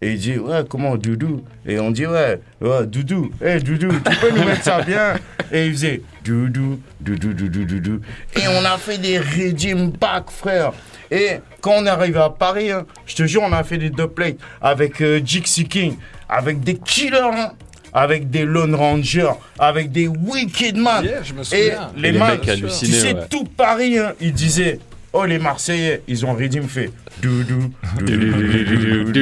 Et 0.00 0.12
il 0.12 0.18
dit, 0.18 0.38
ouais, 0.38 0.62
comment, 0.68 0.96
doudou? 0.96 1.42
Et 1.66 1.78
on 1.80 1.90
dit, 1.90 2.06
ouais, 2.06 2.38
ouais 2.60 2.86
doudou. 2.86 3.30
Hé, 3.42 3.58
doudou, 3.58 3.88
tu 3.88 4.16
peux 4.18 4.30
nous 4.38 4.44
mettre 4.44 4.62
ça 4.62 4.82
bien? 4.82 5.14
Et 5.50 5.66
il 5.66 5.72
faisait 5.72 6.02
doudou, 6.24 6.78
doudou, 7.00 7.32
doudou, 7.32 7.64
doudou. 7.64 8.00
Et 8.36 8.46
on 8.48 8.64
a 8.64 8.76
fait 8.76 8.98
des 8.98 9.18
régimes 9.18 9.90
back, 9.90 10.30
frère. 10.30 10.72
Et 11.10 11.38
quand 11.62 11.72
on 11.78 11.86
est 11.86 11.90
arrivé 11.90 12.18
à 12.18 12.28
Paris, 12.28 12.70
hein, 12.70 12.84
je 13.06 13.14
te 13.14 13.26
jure, 13.26 13.42
on 13.42 13.52
a 13.52 13.64
fait 13.64 13.78
des 13.78 13.88
dubplates 13.90 14.36
avec 14.60 15.00
euh, 15.00 15.20
Jixi 15.24 15.64
King, 15.66 15.96
avec 16.28 16.60
des 16.60 16.74
killers, 16.76 17.16
hein, 17.22 17.52
avec 17.94 18.28
des 18.30 18.44
Lone 18.44 18.74
Rangers, 18.74 19.30
avec 19.58 19.92
des 19.92 20.08
Wicked 20.08 20.76
Man. 20.76 21.04
Yeah, 21.04 21.22
je 21.22 21.32
me 21.32 21.40
Et 21.40 21.44
souviens. 21.44 21.90
les, 21.96 22.08
Et 22.08 22.12
les 22.12 22.18
mecs 22.18 22.40
tu 22.42 22.68
sais, 22.68 23.14
ouais. 23.14 23.20
tout 23.30 23.44
Paris, 23.44 23.98
hein, 23.98 24.12
ils 24.20 24.32
disaient, 24.32 24.80
oh 25.12 25.24
les 25.24 25.38
Marseillais, 25.38 26.02
ils 26.08 26.26
ont 26.26 26.34
rythme 26.34 26.64
fait 26.66 26.90
doudou, 27.22 27.70
doudou. 28.00 29.20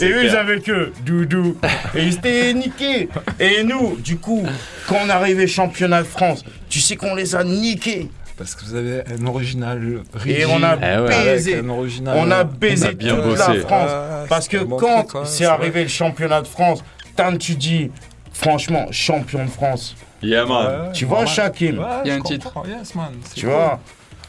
Et 0.00 0.10
eux, 0.10 0.24
ils 0.24 0.36
avaient 0.36 0.60
que 0.60 0.92
doudou. 1.04 1.56
Et 1.94 2.02
ils 2.04 2.14
étaient 2.14 2.52
niqués. 2.54 3.08
Et 3.40 3.62
nous, 3.64 3.96
du 3.96 4.16
coup, 4.16 4.44
quand 4.88 4.96
on 5.04 5.08
arrivait 5.08 5.46
championnat 5.46 6.02
de 6.02 6.06
France, 6.08 6.44
tu 6.68 6.80
sais 6.80 6.96
qu'on 6.96 7.14
les 7.14 7.34
a 7.34 7.44
niqués. 7.44 8.08
Parce 8.36 8.54
que 8.54 8.64
vous 8.66 8.76
avez 8.76 9.00
un 9.20 9.26
original 9.26 9.82
Et 10.24 10.44
on 10.46 10.62
a 10.62 10.76
Eh 10.76 11.00
ouais. 11.00 11.08
baisé. 11.24 11.60
Original, 11.68 12.16
On 12.20 12.30
a 12.30 12.40
euh, 12.40 12.44
baisé 12.44 12.86
on 12.86 12.90
a 12.90 12.92
bien 12.92 13.14
toute 13.16 13.24
bossé. 13.24 13.38
la 13.38 13.54
France. 13.60 13.90
Ah, 13.92 14.24
Parce 14.28 14.46
que 14.46 14.58
quand 14.58 15.06
c'est 15.24 15.38
c'est 15.38 15.44
arrivé 15.44 15.70
vrai. 15.70 15.82
le 15.82 15.88
championnat 15.88 16.42
de 16.42 16.46
France, 16.46 16.84
tant 17.18 17.36
tu 17.36 17.54
dis, 17.56 17.90
franchement, 18.32 18.86
champion 18.92 19.44
de 19.44 19.50
France. 19.50 19.96
Yeah, 20.22 20.46
man. 20.46 20.86
Ouais, 20.86 20.92
Tu 20.92 21.04
vois. 21.04 21.26
Shakim 21.26 21.78
Ouais, 21.78 21.84
Il 22.04 22.08
y 22.08 22.10
a 22.12 22.14
un 22.14 22.20
titre. 22.20 22.52
Yes, 22.66 22.94
man. 22.94 23.12
Tu 23.34 23.44
cool. 23.44 23.50
vois 23.54 23.80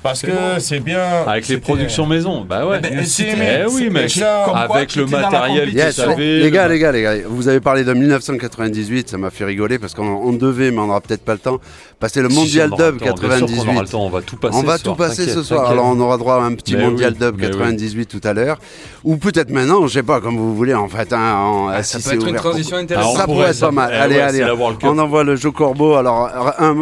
Parce 0.02 0.22
que 0.22 0.32
bon. 0.32 0.60
c'est 0.60 0.80
bien. 0.80 1.04
Avec 1.28 1.47
les 1.50 1.58
productions 1.58 2.06
maison, 2.06 2.45
bah 2.47 2.66
ouais. 2.66 2.78
Eh 2.80 2.82
ben, 2.89 3.00
Eh 3.02 3.06
c'est- 3.06 3.66
oui, 3.70 3.89
mec. 3.89 4.10
ça- 4.10 4.43
quoi, 4.45 4.58
Avec 4.60 4.95
le 4.95 5.06
matériel 5.06 5.70
que 5.72 5.76
Yes, 5.76 6.00
les 6.18 6.52
gars, 6.52 6.68
les 6.70 6.80
gars, 6.80 6.91
les 6.93 7.02
gars, 7.02 7.16
vous 7.28 7.47
avez 7.50 7.60
parlé 7.60 7.84
de 7.84 7.93
1998, 7.93 9.10
ça 9.10 9.18
m'a 9.18 9.30
fait 9.30 9.43
rigoler 9.43 9.78
parce 9.78 9.93
qu'on 9.93 10.08
on 10.08 10.32
devait, 10.32 10.72
mais 10.72 10.80
on 10.80 10.88
n'aura 10.88 11.02
peut-être 11.02 11.24
pas 11.26 11.34
le 11.34 11.39
temps, 11.39 11.60
passer 12.00 12.22
le 12.22 12.30
Si, 12.30 12.36
Mondial 12.38 12.70
on 12.72 12.76
aura 12.76 12.86
le 12.86 12.91
Dub 12.91 13.00
temps, 13.00 13.06
bien 13.06 13.16
sûr 13.16 13.16
qu'on 13.20 13.28
aura 13.28 13.39
98. 13.39 13.82
le 13.82 13.88
temps, 13.89 14.06
on 14.06 14.10
va 14.10 14.22
tout 14.22 14.38
passer. 14.38 14.58
On 14.58 14.64
va 14.64 14.78
ce 14.78 14.84
tout 14.84 14.95
soir, 14.95 14.97
passer 14.97 15.26
ce 15.28 15.43
soir. 15.43 15.60
t'inquiète. 15.64 15.80
Alors 15.80 15.91
on 15.93 16.00
aura 16.00 16.18
droit 16.18 16.36
à 16.36 16.39
un 16.45 16.54
petit 16.56 16.76
Mais 16.78 16.84
Mondial 16.86 17.14
oui, 17.14 17.20
Dub 17.20 17.36
mais 17.38 17.45
oui. 17.47 17.52
98 17.52 18.06
tout 18.06 18.22
à 18.28 18.34
l'heure, 18.34 18.58
ou 19.04 19.18
peut-être 19.18 19.50
maintenant, 19.50 19.86
je 19.86 19.93
sais 19.93 20.04
pas, 20.04 20.22
comme 20.22 20.38
vous 20.38 20.56
voulez. 20.56 20.74
En 20.74 20.88
fait, 20.88 21.12
hein, 21.12 21.36
en- 21.36 21.68
Ah, 21.68 21.84
si 21.84 22.00
ça 22.02 22.10
peut 22.10 22.16
être 22.16 22.28
une 22.28 22.36
transition 22.36 22.70
pour- 22.72 22.80
Ah, 22.80 22.84
intéressante. 22.84 23.14
on 23.14 23.18
Ça 23.18 23.26
pourrait, 23.26 23.50
être 23.50 23.56
ça- 23.56 23.66
pas 23.66 23.72
mal. 23.74 23.91
eh 23.93 23.97
allez, 23.97 24.20
allez, 24.22 24.56
on 24.84 24.97
envoie 24.97 25.24
le 25.26 25.36
jeu 25.36 25.52
Corbeau. 25.52 25.95
Alors, 25.95 26.30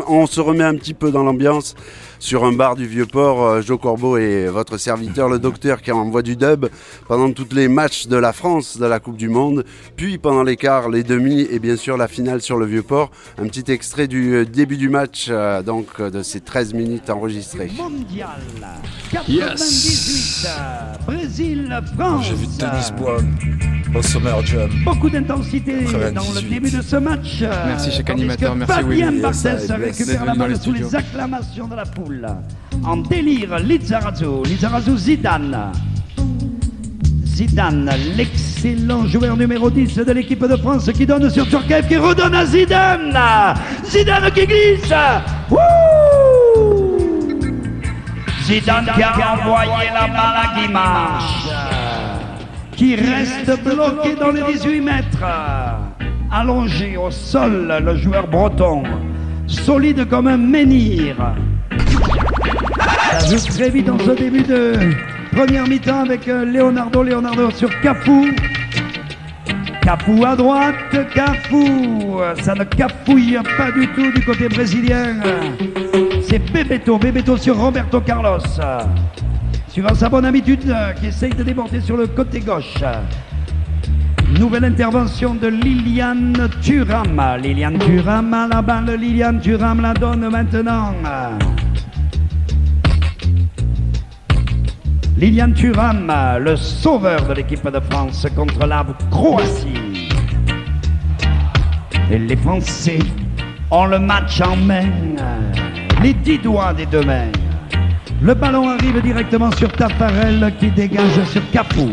on 0.08 0.28
se 0.28 0.40
remet 0.40 0.64
un 0.64 0.76
petit 0.76 0.94
peu 0.94 1.10
dans 1.12 1.24
l'ambiance. 1.24 1.74
Sur 2.20 2.46
un 2.46 2.52
bar 2.52 2.76
du 2.76 2.86
Vieux-Port. 2.88 3.44
Euh, 3.44 3.62
Joe 3.62 3.80
Corbeau 3.80 4.18
et 4.18 4.48
votre 4.48 4.78
serviteur, 4.78 5.30
le 5.30 5.40
docteur, 5.40 5.82
qui 5.82 5.92
envoie 5.92 6.22
du 6.22 6.36
dub 6.36 6.68
pendant 7.08 7.32
tous 7.32 7.54
les 7.54 7.68
matchs 7.68 8.08
de 8.08 8.18
la 8.18 8.34
France 8.34 8.78
de 8.78 8.86
la 8.86 9.00
Coupe 9.00 9.18
du 9.18 9.30
Monde. 9.30 9.66
Puis 9.96 10.18
pendant 10.18 10.44
les 10.44 10.56
quarts, 10.56 10.90
les 10.90 11.04
demi 11.04 11.48
et 11.50 11.60
bien 11.60 11.76
sûr 11.76 11.98
la 11.98 12.08
finale 12.08 12.42
sur 12.42 12.58
le 12.58 12.66
Vieux-Port. 12.66 13.12
Un 13.38 13.48
petit 13.48 13.72
extrait 13.72 14.08
du 14.08 14.34
euh, 14.34 14.46
début 14.46 14.78
du 14.78 14.90
match, 14.90 15.28
euh, 15.30 15.62
donc 15.62 16.02
de 16.02 16.24
ces 16.24 16.42
13 16.42 16.74
minutes 16.74 17.10
enregistrées. 17.10 17.72
Mondial. 17.78 18.30
Yes. 19.28 20.46
98, 20.46 21.06
Brésil, 21.06 21.82
France. 21.96 22.26
J'ai 22.28 22.36
vu 22.36 22.48
Denis 22.58 22.92
Brown 22.98 23.36
au 23.96 24.02
Summer 24.02 24.46
Jam. 24.46 24.70
Beaucoup 24.86 25.10
d'intensité 25.10 25.84
dans 25.86 25.98
le 25.98 26.12
98. 26.12 26.50
début 26.50 26.72
de 26.72 26.82
ce 26.82 26.96
match. 26.98 27.42
Merci, 27.66 27.92
chaque 27.92 28.10
animateur. 28.10 28.56
Merci, 28.56 28.74
Fabien 28.74 29.10
Willy. 29.12 29.22
Barthès 29.22 29.54
Yes, 29.62 29.64
I 29.70 29.74
bless. 29.74 29.98
récupère 29.98 30.06
D'être 30.08 30.26
la 30.26 30.32
venu 30.34 30.38
dans 30.40 30.46
les 30.48 30.54
balle 30.54 30.62
sous 30.62 30.74
les 30.74 30.96
acclamations 30.96 31.68
de 31.68 31.76
la 31.76 31.86
foule. 31.86 32.28
En 32.84 32.98
délire, 32.98 33.58
Lizarazu. 33.60 34.26
Lizarazu 34.46 34.98
Zidane. 34.98 35.72
Zidane, 37.26 37.92
l'excellent 38.16 39.06
joueur 39.06 39.38
numéro 39.38 39.70
10 39.70 39.96
de 39.98 40.12
l'équipe 40.12 40.44
de 40.44 40.58
France 40.58 40.90
qui 40.92 41.06
donne 41.06 41.30
sur 41.30 41.48
Turkev, 41.48 41.88
qui 41.88 41.98
redonne 41.98 42.34
à 42.34 42.46
Zidane. 42.46 43.16
Zidane 43.86 44.32
qui 44.32 44.46
glisse. 44.48 44.92
Wouh 45.52 45.60
Zidane 48.44 48.90
qui 48.96 49.04
a 49.04 49.34
envoyé 49.36 49.90
la 49.94 50.08
balle 50.08 50.38
à 50.42 50.60
Guimarães, 50.60 51.20
qui 52.78 52.96
reste 52.96 53.64
bloqué 53.64 54.16
dans 54.16 54.30
les 54.30 54.44
18 54.54 54.82
mètres. 54.82 55.26
Allongé 56.32 56.96
au 56.96 57.10
sol, 57.10 57.76
le 57.84 57.96
joueur 57.96 58.28
breton, 58.28 58.84
solide 59.48 60.08
comme 60.08 60.28
un 60.28 60.38
menhir. 60.38 61.16
Ça 63.12 63.36
joue 63.36 63.48
très 63.48 63.70
vite 63.70 63.88
dans 63.88 63.98
ce 63.98 64.12
début 64.12 64.44
de 64.44 64.74
première 65.32 65.68
mi-temps 65.68 66.02
avec 66.02 66.28
euh, 66.28 66.46
Leonardo, 66.46 67.02
Leonardo 67.02 67.50
sur 67.52 67.70
Cafu. 67.82 68.36
Cafu 69.82 70.24
à 70.24 70.36
droite, 70.36 70.76
Cafu, 71.16 71.66
ça 72.42 72.54
ne 72.54 72.64
cafouille 72.64 73.40
pas 73.58 73.72
du 73.72 73.88
tout 73.88 74.12
du 74.12 74.24
côté 74.24 74.50
brésilien. 74.50 75.16
C'est 76.22 76.40
Bebeto, 76.52 76.98
Bebeto 76.98 77.38
sur 77.38 77.58
Roberto 77.58 78.02
Carlos. 78.02 78.40
Suivant 79.78 79.94
sa 79.94 80.10
bonne 80.10 80.26
habitude, 80.26 80.68
euh, 80.72 80.92
qui 80.94 81.06
essaye 81.06 81.30
de 81.30 81.44
déborder 81.44 81.82
sur 81.82 81.96
le 81.98 82.08
côté 82.08 82.40
gauche. 82.40 82.84
Nouvelle 84.40 84.66
intervention 84.66 85.36
de 85.36 85.50
Liliane 85.50 86.50
Thuram. 86.64 87.22
Liliane 87.40 87.78
Thuram 87.78 88.34
à 88.34 88.48
la 88.48 88.64
balle, 88.64 88.96
Liliane 89.00 89.40
Thuram 89.40 89.80
la 89.82 89.94
donne 89.94 90.28
maintenant. 90.30 90.96
Liliane 95.16 95.54
Thuram, 95.54 96.12
le 96.40 96.56
sauveur 96.56 97.28
de 97.28 97.34
l'équipe 97.36 97.70
de 97.70 97.80
France 97.80 98.26
contre 98.36 98.66
la 98.66 98.84
Croatie. 99.12 100.10
Et 102.10 102.18
les 102.18 102.38
Français 102.38 102.98
ont 103.70 103.86
le 103.86 104.00
match 104.00 104.42
en 104.42 104.56
main, 104.56 104.90
les 106.02 106.16
dix 106.16 106.40
doigts 106.40 106.74
des 106.74 106.88
deux 106.88 107.04
mains. 107.04 107.30
Le 108.20 108.34
ballon 108.34 108.68
arrive 108.70 109.00
directement 109.02 109.52
sur 109.52 109.72
Tafarel 109.72 110.52
qui 110.60 110.72
dégage 110.72 111.24
sur 111.32 111.42
Cafu. 111.52 111.88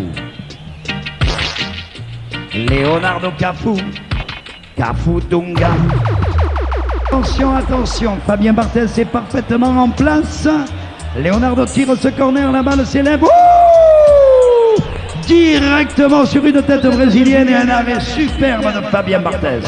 Leonardo 2.55 3.31
Cafu, 3.39 3.75
Cafu 4.75 5.21
Dunga. 5.29 5.69
Attention, 7.07 7.55
attention, 7.55 8.17
Fabien 8.27 8.55
Barthez 8.55 8.87
est 8.97 9.05
parfaitement 9.05 9.69
en 9.69 9.91
place. 9.91 10.49
Leonardo 11.23 11.67
tire 11.67 11.95
ce 12.01 12.09
corner, 12.09 12.51
la 12.51 12.63
balle 12.63 12.87
s'élève. 12.87 13.23
Directement 15.27 16.25
sur 16.25 16.45
une 16.47 16.63
tête 16.63 16.87
brésilienne 16.87 17.49
et 17.49 17.55
un 17.55 17.69
arrêt 17.69 18.01
superbe 18.01 18.65
de 18.65 18.81
Fabien 18.87 19.21
Barthez. 19.21 19.61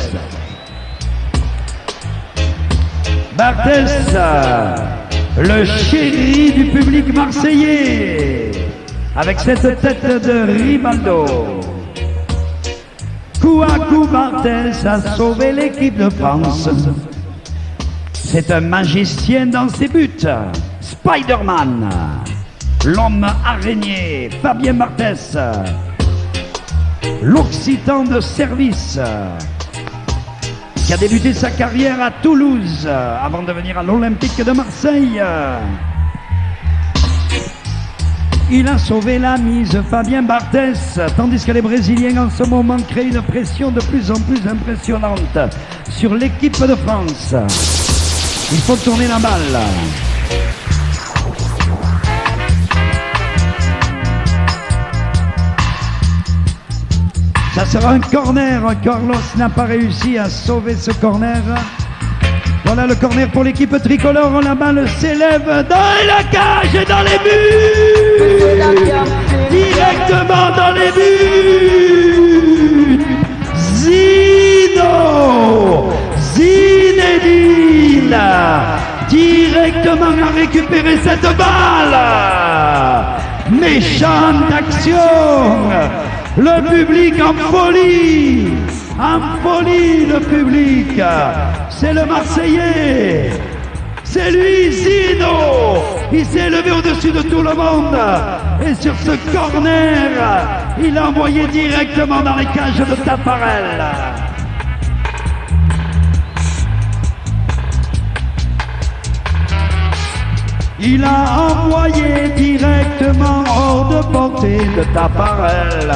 Barthez, 3.37 4.17
le 5.39 5.65
chéri 5.65 6.53
du 6.53 6.65
public 6.67 7.15
marseillais, 7.15 8.51
avec 9.15 9.39
cette 9.41 9.81
tête 9.81 10.25
de 10.25 10.53
Ribaldo. 10.53 11.27
Coup 13.41 13.63
à 13.63 13.79
coup, 13.87 14.07
Barthez 14.07 14.87
a 14.87 15.01
sauvé 15.17 15.53
l'équipe 15.53 15.97
de 15.97 16.09
France. 16.09 16.69
C'est 18.13 18.51
un 18.51 18.61
magicien 18.61 19.47
dans 19.47 19.69
ses 19.69 19.89
buts. 19.89 20.27
Spider-Man, 20.81 21.89
l'homme 22.85 23.27
araignée, 23.45 24.31
Fabien 24.43 24.75
Barthès, 24.75 25.37
l'Occitan 27.23 28.05
de 28.05 28.21
service, 28.21 28.99
qui 30.87 30.93
a 30.93 30.97
débuté 30.97 31.35
sa 31.35 31.51
carrière 31.51 32.01
à 32.01 32.13
Toulouse 32.13 32.87
avant 32.87 33.43
de 33.43 33.53
venir 33.53 33.77
à 33.77 33.83
l'Olympique 33.83 34.43
de 34.45 34.53
Marseille. 34.53 35.21
Il 38.53 38.69
a 38.69 38.79
sauvé 38.79 39.19
la 39.19 39.37
mise, 39.37 39.83
Fabien 39.91 40.23
Barthès, 40.23 41.01
tandis 41.17 41.45
que 41.45 41.51
les 41.51 41.63
Brésiliens 41.63 42.27
en 42.27 42.31
ce 42.31 42.45
moment 42.45 42.77
créent 42.89 43.09
une 43.09 43.21
pression 43.21 43.73
de 43.73 43.81
plus 43.81 44.13
en 44.13 44.21
plus 44.21 44.47
impressionnante 44.47 45.39
sur 45.91 46.15
l'équipe 46.15 46.65
de 46.65 46.77
France. 46.77 47.35
Il 48.53 48.59
faut 48.59 48.77
tourner 48.77 49.09
la 49.09 49.19
balle. 49.19 49.59
Ça 57.57 57.65
sera 57.65 57.93
un 57.93 58.01
corner. 58.01 58.61
Carlos 58.85 59.15
n'a 59.39 59.49
pas 59.49 59.65
réussi 59.65 60.19
à 60.19 60.29
sauver 60.29 60.77
ce 60.77 60.91
corner. 60.91 61.41
Voilà 62.67 62.87
le 62.87 62.95
corner 62.95 63.31
pour 63.31 63.45
l'équipe 63.45 63.75
tricolore. 63.83 64.43
La 64.43 64.55
balle 64.55 64.87
s'élève 64.99 65.47
dans 65.67 65.97
la 66.07 66.23
cage 66.31 66.75
et 66.75 66.85
dans 66.85 67.01
les 67.01 67.19
buts. 67.25 68.61
Directement 69.51 70.51
dans 70.55 70.73
les 70.75 70.93
buts. 70.93 72.21
Zino. 73.77 74.85
Zinedine. 76.35 78.19
Directement 79.09 80.13
à 80.23 80.31
récupérer 80.37 80.99
cette 81.03 81.35
balle. 81.39 81.97
Méchante 83.51 84.53
action. 84.53 86.06
Le 86.37 86.61
public 86.69 87.15
en 87.21 87.33
folie. 87.33 88.49
En 88.99 89.21
folie, 89.43 90.05
le 90.05 90.21
public. 90.21 91.01
C'est 91.71 91.95
le 91.95 92.05
Marseillais. 92.05 93.31
C'est 94.05 94.31
lui, 94.31 94.71
Zino. 94.71 95.83
Il 96.13 96.27
s'est 96.27 96.51
levé 96.51 96.71
au-dessus 96.73 97.11
de 97.11 97.23
tout 97.23 97.43
le 97.43 97.55
monde. 97.55 97.99
Et 98.67 98.75
sur 98.75 98.95
ce 98.99 99.13
corner, 99.33 100.11
il 100.79 100.97
a 100.99 101.09
envoyé 101.09 101.47
directement 101.47 102.21
dans 102.21 102.37
les 102.37 102.47
cages 102.47 102.79
de 102.79 102.95
Taparel. 103.03 103.83
Il 110.79 111.03
a 111.05 111.53
envoyé 111.53 112.29
directement 112.37 113.45
hors 113.49 113.89
de 113.89 114.13
portée 114.13 114.59
de 114.59 114.85
Taparel. 114.93 115.91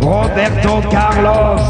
Roberto 0.00 0.80
Carlos 0.90 1.60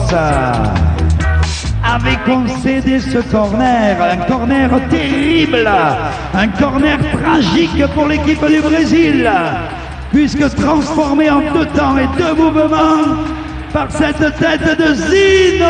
avait 1.84 2.18
concédé 2.24 3.00
ce 3.00 3.18
corner, 3.18 3.96
un 4.00 4.16
corner 4.26 4.70
terrible, 4.88 5.68
un 6.34 6.48
corner 6.48 6.98
tragique 7.12 7.84
pour 7.94 8.06
l'équipe 8.06 8.46
du 8.46 8.60
Brésil, 8.60 9.30
puisque 10.12 10.54
transformé 10.54 11.28
en 11.28 11.40
deux 11.52 11.66
temps 11.66 11.98
et 11.98 12.08
deux 12.16 12.34
mouvements 12.34 13.18
par 13.72 13.90
cette 13.90 14.38
tête 14.38 14.78
de 14.78 14.94
Zino. 14.94 15.66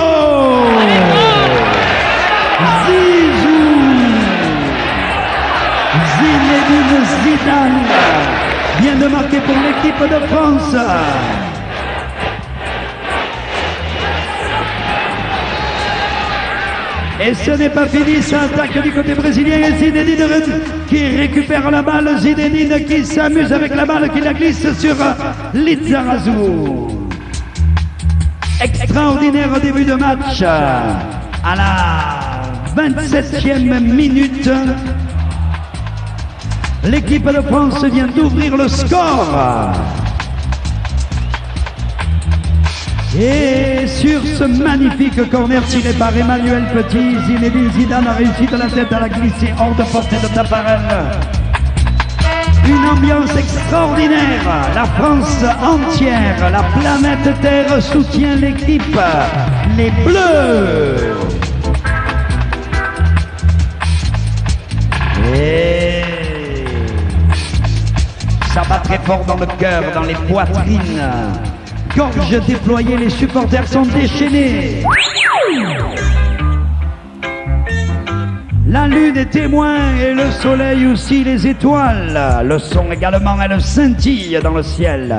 Zizou. 2.87 3.50
Zinedine 6.21 7.01
Zidane 7.23 7.81
vient 8.81 8.97
de 8.97 9.09
marquer 9.09 9.41
pour 9.41 9.55
l'équipe 9.55 10.03
de 10.03 10.27
France. 10.27 10.77
Et 17.23 17.35
ce 17.35 17.51
n'est 17.51 17.69
pas 17.69 17.87
fini, 17.87 18.23
ça 18.23 18.43
attaque 18.43 18.83
du 18.83 18.93
côté 18.93 19.15
brésilien 19.15 19.59
et 19.59 19.73
Zinedine 19.79 20.61
qui 20.89 21.17
récupère 21.17 21.71
la 21.71 21.83
balle, 21.83 22.19
Zinedine 22.19 22.85
qui 22.87 23.05
s'amuse 23.05 23.53
avec 23.53 23.75
la 23.75 23.87
balle, 23.87 24.11
qui 24.11 24.21
la 24.21 24.35
glisse 24.35 24.79
sur 24.79 24.97
Lizarazu. 25.55 26.31
Extraordinaire 28.63 29.59
début 29.61 29.85
de 29.85 29.95
match 29.95 30.43
à 30.43 31.57
la 31.57 32.21
27e 32.77 33.81
minute. 33.81 34.51
L'équipe 36.85 37.27
de 37.27 37.43
France 37.43 37.85
vient 37.85 38.07
d'ouvrir 38.07 38.57
le 38.57 38.67
score. 38.69 39.73
Et 43.19 43.87
sur 43.87 44.23
ce 44.23 44.45
magnifique 44.45 45.29
corner 45.31 45.63
tiré 45.67 45.93
par 45.93 46.17
Emmanuel 46.17 46.65
Petit, 46.73 47.17
Zinedine 47.27 47.71
Zidane 47.73 48.07
a 48.07 48.13
réussi 48.13 48.47
de 48.47 48.57
la 48.57 48.67
tête 48.67 48.93
à 48.93 49.01
la 49.01 49.09
glisser 49.09 49.53
hors 49.59 49.75
de 49.75 49.83
portée 49.91 50.17
de 50.23 50.29
Taparel. 50.35 50.81
Une 52.67 52.87
ambiance 52.89 53.37
extraordinaire. 53.37 54.45
La 54.75 54.85
France 54.85 55.45
entière, 55.63 56.51
la 56.51 56.63
planète 56.81 57.41
Terre 57.43 57.83
soutient 57.83 58.37
l'équipe. 58.37 58.99
Les 59.77 59.91
Bleus. 60.05 61.11
Ça 68.53 68.63
bat 68.69 68.79
très 68.83 68.99
fort 68.99 69.25
dans 69.25 69.37
le 69.37 69.47
cœur, 69.47 69.83
dans 69.95 70.03
les 70.03 70.15
poitrines. 70.15 71.03
Gorge 71.97 72.41
déployée, 72.47 72.97
les 72.97 73.11
supporters 73.11 73.67
sont 73.69 73.83
déchaînés. 73.83 74.83
La 78.67 78.87
lune 78.87 79.17
est 79.17 79.31
témoin 79.31 79.77
et 79.97 80.15
le 80.15 80.31
soleil 80.31 80.87
aussi, 80.87 81.25
les 81.25 81.47
étoiles. 81.47 82.45
Le 82.45 82.59
son 82.59 82.91
également, 82.91 83.37
elle 83.41 83.61
scintille 83.61 84.39
dans 84.43 84.55
le 84.55 84.63
ciel. 84.63 85.17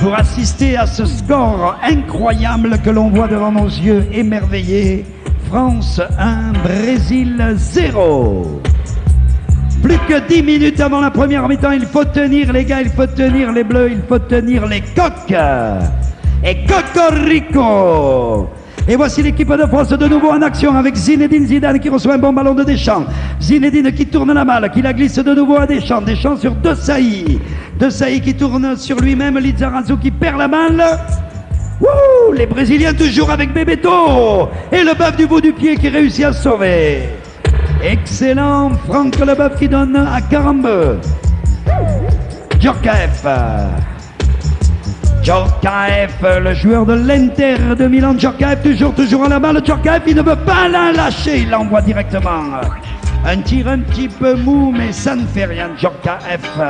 Pour 0.00 0.14
assister 0.14 0.76
à 0.76 0.86
ce 0.86 1.04
score 1.04 1.76
incroyable 1.82 2.78
que 2.84 2.90
l'on 2.90 3.10
voit 3.10 3.28
devant 3.28 3.52
nos 3.52 3.66
yeux 3.66 4.06
émerveillés, 4.12 5.04
France 5.48 6.00
1, 6.18 6.52
Brésil 6.64 7.54
0. 7.56 8.62
Plus 9.82 9.98
que 10.08 10.20
10 10.28 10.42
minutes 10.42 10.80
avant 10.80 11.00
la 11.00 11.10
première 11.10 11.48
mi-temps, 11.48 11.72
il 11.72 11.86
faut 11.86 12.04
tenir 12.04 12.52
les 12.52 12.64
gars, 12.64 12.82
il 12.82 12.90
faut 12.90 13.06
tenir 13.06 13.52
les 13.52 13.64
bleus, 13.64 13.90
il 13.92 14.02
faut 14.08 14.18
tenir 14.18 14.66
les 14.66 14.80
coques. 14.80 15.34
Et 16.44 16.64
Cocorico 16.66 18.48
et 18.88 18.96
voici 18.96 19.22
l'équipe 19.22 19.52
de 19.52 19.66
France 19.66 19.90
de 19.90 20.08
nouveau 20.08 20.30
en 20.30 20.42
action 20.42 20.74
avec 20.74 20.96
Zinedine 20.96 21.46
Zidane 21.46 21.78
qui 21.78 21.88
reçoit 21.88 22.14
un 22.14 22.18
bon 22.18 22.32
ballon 22.32 22.54
de 22.54 22.64
Deschamps. 22.64 23.04
Zinedine 23.40 23.92
qui 23.92 24.06
tourne 24.06 24.32
la 24.32 24.44
balle, 24.44 24.68
qui 24.72 24.82
la 24.82 24.92
glisse 24.92 25.18
de 25.18 25.32
nouveau 25.32 25.58
à 25.58 25.66
Deschamps. 25.66 26.02
Deschamps 26.02 26.38
sur 26.38 26.54
De 26.56 26.74
Sailly. 26.74 27.38
De 27.78 27.88
Sailly 27.88 28.20
qui 28.20 28.34
tourne 28.34 28.76
sur 28.76 28.98
lui-même. 28.98 29.38
Lizarazu 29.38 29.96
qui 29.98 30.10
perd 30.10 30.38
la 30.38 30.48
balle. 30.48 30.82
Wouh 31.80 32.32
les 32.32 32.46
Brésiliens 32.46 32.94
toujours 32.94 33.30
avec 33.30 33.52
Bebeto. 33.52 34.48
Et 34.72 34.82
le 34.82 34.94
bœuf 34.94 35.16
du 35.16 35.26
bout 35.26 35.40
du 35.40 35.52
pied 35.52 35.76
qui 35.76 35.88
réussit 35.88 36.24
à 36.24 36.32
sauver. 36.32 37.19
Excellent. 37.82 38.70
Franck 38.86 39.18
Leboeuf 39.18 39.58
qui 39.58 39.68
donne 39.68 39.96
à 39.96 40.20
Carambeu. 40.20 40.98
Djorkaeff. 42.58 43.24
Djorkaeff, 45.22 46.22
le 46.42 46.54
joueur 46.54 46.84
de 46.84 46.94
l'Inter 46.94 47.56
de 47.78 47.86
Milan. 47.86 48.14
Djorkaeff 48.18 48.62
toujours, 48.62 48.94
toujours 48.94 49.24
à 49.24 49.28
la 49.28 49.38
balle. 49.38 49.62
Djorkaeff, 49.64 50.02
il 50.06 50.16
ne 50.16 50.22
veut 50.22 50.36
pas 50.36 50.68
la 50.68 50.92
lâcher. 50.92 51.38
Il 51.38 51.50
l'envoie 51.50 51.80
directement. 51.80 52.60
Un 53.24 53.38
tir 53.38 53.68
un 53.68 53.78
petit 53.78 54.08
peu 54.08 54.34
mou, 54.34 54.74
mais 54.76 54.92
ça 54.92 55.16
ne 55.16 55.24
fait 55.26 55.46
rien. 55.46 55.70
Djorkaeff. 55.78 56.60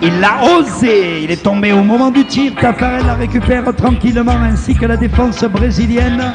Il 0.00 0.20
l'a 0.20 0.56
osé. 0.56 1.24
Il 1.24 1.30
est 1.30 1.42
tombé 1.42 1.72
au 1.72 1.82
moment 1.82 2.10
du 2.10 2.24
tir. 2.24 2.52
Tafarel 2.58 3.04
la 3.04 3.14
récupère 3.14 3.64
tranquillement, 3.74 4.36
ainsi 4.50 4.74
que 4.74 4.86
la 4.86 4.96
défense 4.96 5.44
brésilienne. 5.44 6.32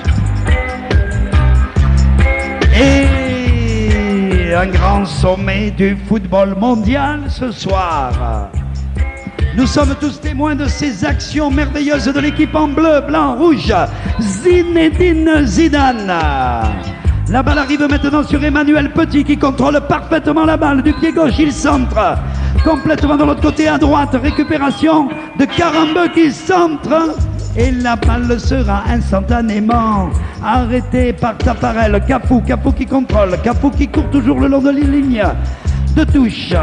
Un 4.55 4.67
grand 4.67 5.03
sommet 5.05 5.71
du 5.71 5.97
football 6.07 6.55
mondial 6.59 7.21
ce 7.27 7.51
soir. 7.51 8.49
Nous 9.57 9.65
sommes 9.65 9.95
tous 9.99 10.21
témoins 10.21 10.53
de 10.53 10.67
ces 10.67 11.03
actions 11.03 11.49
merveilleuses 11.49 12.05
de 12.05 12.19
l'équipe 12.19 12.53
en 12.53 12.67
bleu, 12.67 13.01
blanc, 13.01 13.35
rouge. 13.35 13.73
Zinedine 14.19 15.43
Zidane. 15.45 16.13
La 17.29 17.41
balle 17.41 17.57
arrive 17.57 17.87
maintenant 17.89 18.21
sur 18.21 18.43
Emmanuel 18.43 18.91
Petit 18.91 19.23
qui 19.23 19.37
contrôle 19.37 19.81
parfaitement 19.87 20.45
la 20.45 20.55
balle. 20.55 20.83
Du 20.83 20.93
pied 20.93 21.11
gauche, 21.11 21.39
il 21.39 21.51
centre. 21.51 22.15
Complètement 22.63 23.17
de 23.17 23.23
l'autre 23.23 23.41
côté 23.41 23.67
à 23.67 23.79
droite. 23.79 24.15
Récupération 24.21 25.09
de 25.39 25.45
Carambeu 25.45 26.09
qui 26.13 26.31
centre. 26.31 27.15
Et 27.55 27.71
la 27.71 27.95
balle 27.95 28.39
sera 28.39 28.83
instantanément 28.89 30.09
arrêtée 30.43 31.13
par 31.13 31.37
Taparel. 31.37 32.01
Capou, 32.07 32.41
Capou 32.41 32.71
qui 32.71 32.85
contrôle. 32.85 33.37
Capou 33.43 33.69
qui 33.69 33.87
court 33.87 34.09
toujours 34.09 34.39
le 34.39 34.47
long 34.47 34.59
de 34.59 34.71
la 34.71 34.79
ligne 34.79 35.23
de 35.95 36.03
touche. 36.03 36.53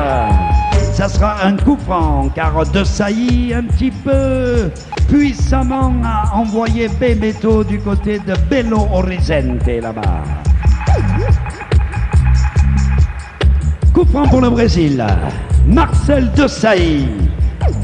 Ça 0.92 1.08
sera 1.08 1.44
un 1.44 1.56
coup 1.56 1.78
franc 1.86 2.28
car 2.34 2.52
De 2.72 2.80
un 2.80 3.62
petit 3.62 3.90
peu 3.90 4.70
puissamment 5.08 5.94
a 6.04 6.36
envoyé 6.36 6.88
Bebeto 6.88 7.62
du 7.64 7.78
côté 7.78 8.18
de 8.18 8.34
Belo 8.50 8.88
Horizonte 8.92 9.66
là-bas. 9.66 10.24
Coup 13.94 14.04
franc 14.06 14.26
pour 14.28 14.40
le 14.40 14.50
Brésil. 14.50 15.04
Marcel 15.66 16.30
De 16.32 16.46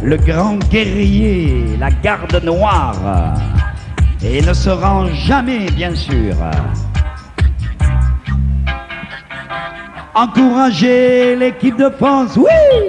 le 0.03 0.17
grand 0.17 0.57
guerrier, 0.71 1.77
la 1.79 1.91
garde 1.91 2.43
noire. 2.45 3.35
Et 4.23 4.41
ne 4.41 4.53
se 4.53 4.71
rend 4.71 5.07
jamais, 5.15 5.67
bien 5.71 5.95
sûr. 5.95 6.35
Encourager 10.15 11.37
l'équipe 11.37 11.77
de 11.77 11.91
France, 11.91 12.39
oui 12.39 12.89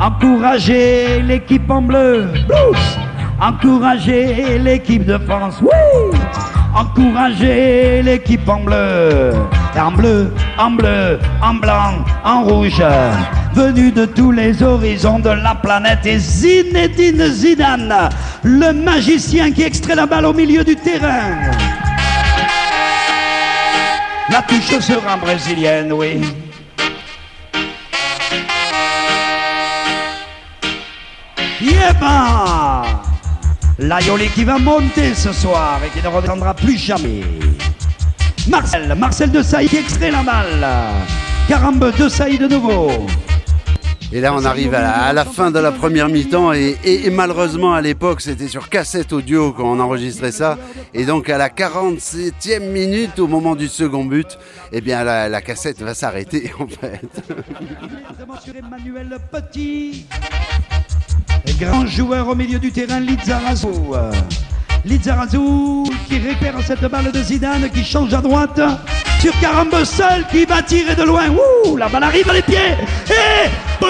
Encourager 0.00 1.20
l'équipe 1.22 1.68
en 1.68 1.82
bleu, 1.82 2.28
blues 2.46 2.98
Encourager 3.40 4.60
l'équipe 4.60 5.04
de 5.04 5.18
France, 5.18 5.56
oui 5.60 6.16
Encourager 6.72 8.02
l'équipe 8.02 8.48
en 8.48 8.60
bleu 8.60 9.32
En 9.76 9.90
bleu, 9.90 10.32
en 10.56 10.70
bleu, 10.70 11.18
en 11.42 11.54
blanc, 11.54 12.04
en 12.24 12.44
rouge 12.44 12.80
Venu 13.54 13.92
de 13.92 14.06
tous 14.06 14.32
les 14.32 14.62
horizons 14.62 15.18
de 15.18 15.28
la 15.28 15.54
planète 15.54 16.06
et 16.06 16.18
Zinedine 16.18 17.26
Zidane, 17.28 18.08
le 18.42 18.72
magicien 18.72 19.50
qui 19.50 19.62
extrait 19.62 19.94
la 19.94 20.06
balle 20.06 20.24
au 20.24 20.32
milieu 20.32 20.64
du 20.64 20.74
terrain. 20.74 21.50
La 24.30 24.40
touche 24.42 24.78
sera 24.80 25.18
brésilienne, 25.18 25.92
oui. 25.92 26.20
Yéba 31.60 32.84
L'Aioli 33.78 34.28
qui 34.28 34.44
va 34.44 34.58
monter 34.58 35.14
ce 35.14 35.32
soir 35.32 35.80
et 35.84 35.90
qui 35.90 36.02
ne 36.02 36.08
reviendra 36.08 36.54
plus 36.54 36.78
jamais. 36.78 37.22
Marcel, 38.48 38.94
Marcel 38.96 39.30
de 39.30 39.42
Saïd 39.42 39.68
qui 39.68 39.76
extrait 39.76 40.10
la 40.10 40.22
balle. 40.22 40.66
Carambe 41.48 41.92
de 41.98 42.08
Saïd 42.08 42.40
de 42.40 42.48
nouveau. 42.48 43.06
Et 44.14 44.20
là, 44.20 44.34
on 44.34 44.44
arrive 44.44 44.74
à 44.74 45.12
la, 45.14 45.24
fin 45.24 45.50
de 45.50 45.58
la 45.58 45.72
première 45.72 46.10
mi-temps 46.10 46.52
et, 46.52 46.76
malheureusement, 47.10 47.72
à 47.72 47.80
l'époque, 47.80 48.20
c'était 48.20 48.46
sur 48.46 48.68
cassette 48.68 49.12
audio 49.14 49.52
quand 49.52 49.64
on 49.64 49.80
enregistrait 49.80 50.32
ça. 50.32 50.58
Et 50.92 51.06
donc, 51.06 51.30
à 51.30 51.38
la 51.38 51.48
47e 51.48 52.60
minute, 52.60 53.18
au 53.18 53.26
moment 53.26 53.56
du 53.56 53.68
second 53.68 54.04
but, 54.04 54.38
eh 54.70 54.82
bien, 54.82 55.02
la, 55.02 55.40
cassette 55.40 55.80
va 55.80 55.94
s'arrêter, 55.94 56.52
en 56.58 56.66
fait. 56.66 57.00
Emmanuel 58.54 59.18
Petit. 59.30 60.06
Et 61.46 61.54
grand 61.54 61.86
joueur 61.86 62.28
au 62.28 62.34
milieu 62.34 62.58
du 62.58 62.70
terrain, 62.70 63.00
Lizarazu. 63.00 63.68
Lizarazu 64.84 65.84
qui 66.08 66.18
récupère 66.18 66.54
cette 66.66 66.84
balle 66.86 67.12
de 67.12 67.22
Zidane 67.22 67.70
qui 67.70 67.84
change 67.84 68.12
à 68.14 68.20
droite. 68.20 68.60
Sur 69.20 69.38
Carambe 69.38 69.84
seul 69.84 70.26
qui 70.30 70.44
va 70.44 70.62
tirer 70.62 70.96
de 70.96 71.04
loin. 71.04 71.28
Ouh, 71.28 71.76
la 71.76 71.88
balle 71.88 72.02
arrive 72.02 72.28
à 72.28 72.32
les 72.32 72.42
pieds. 72.42 72.76
Et 73.08 73.48
oh. 73.80 73.86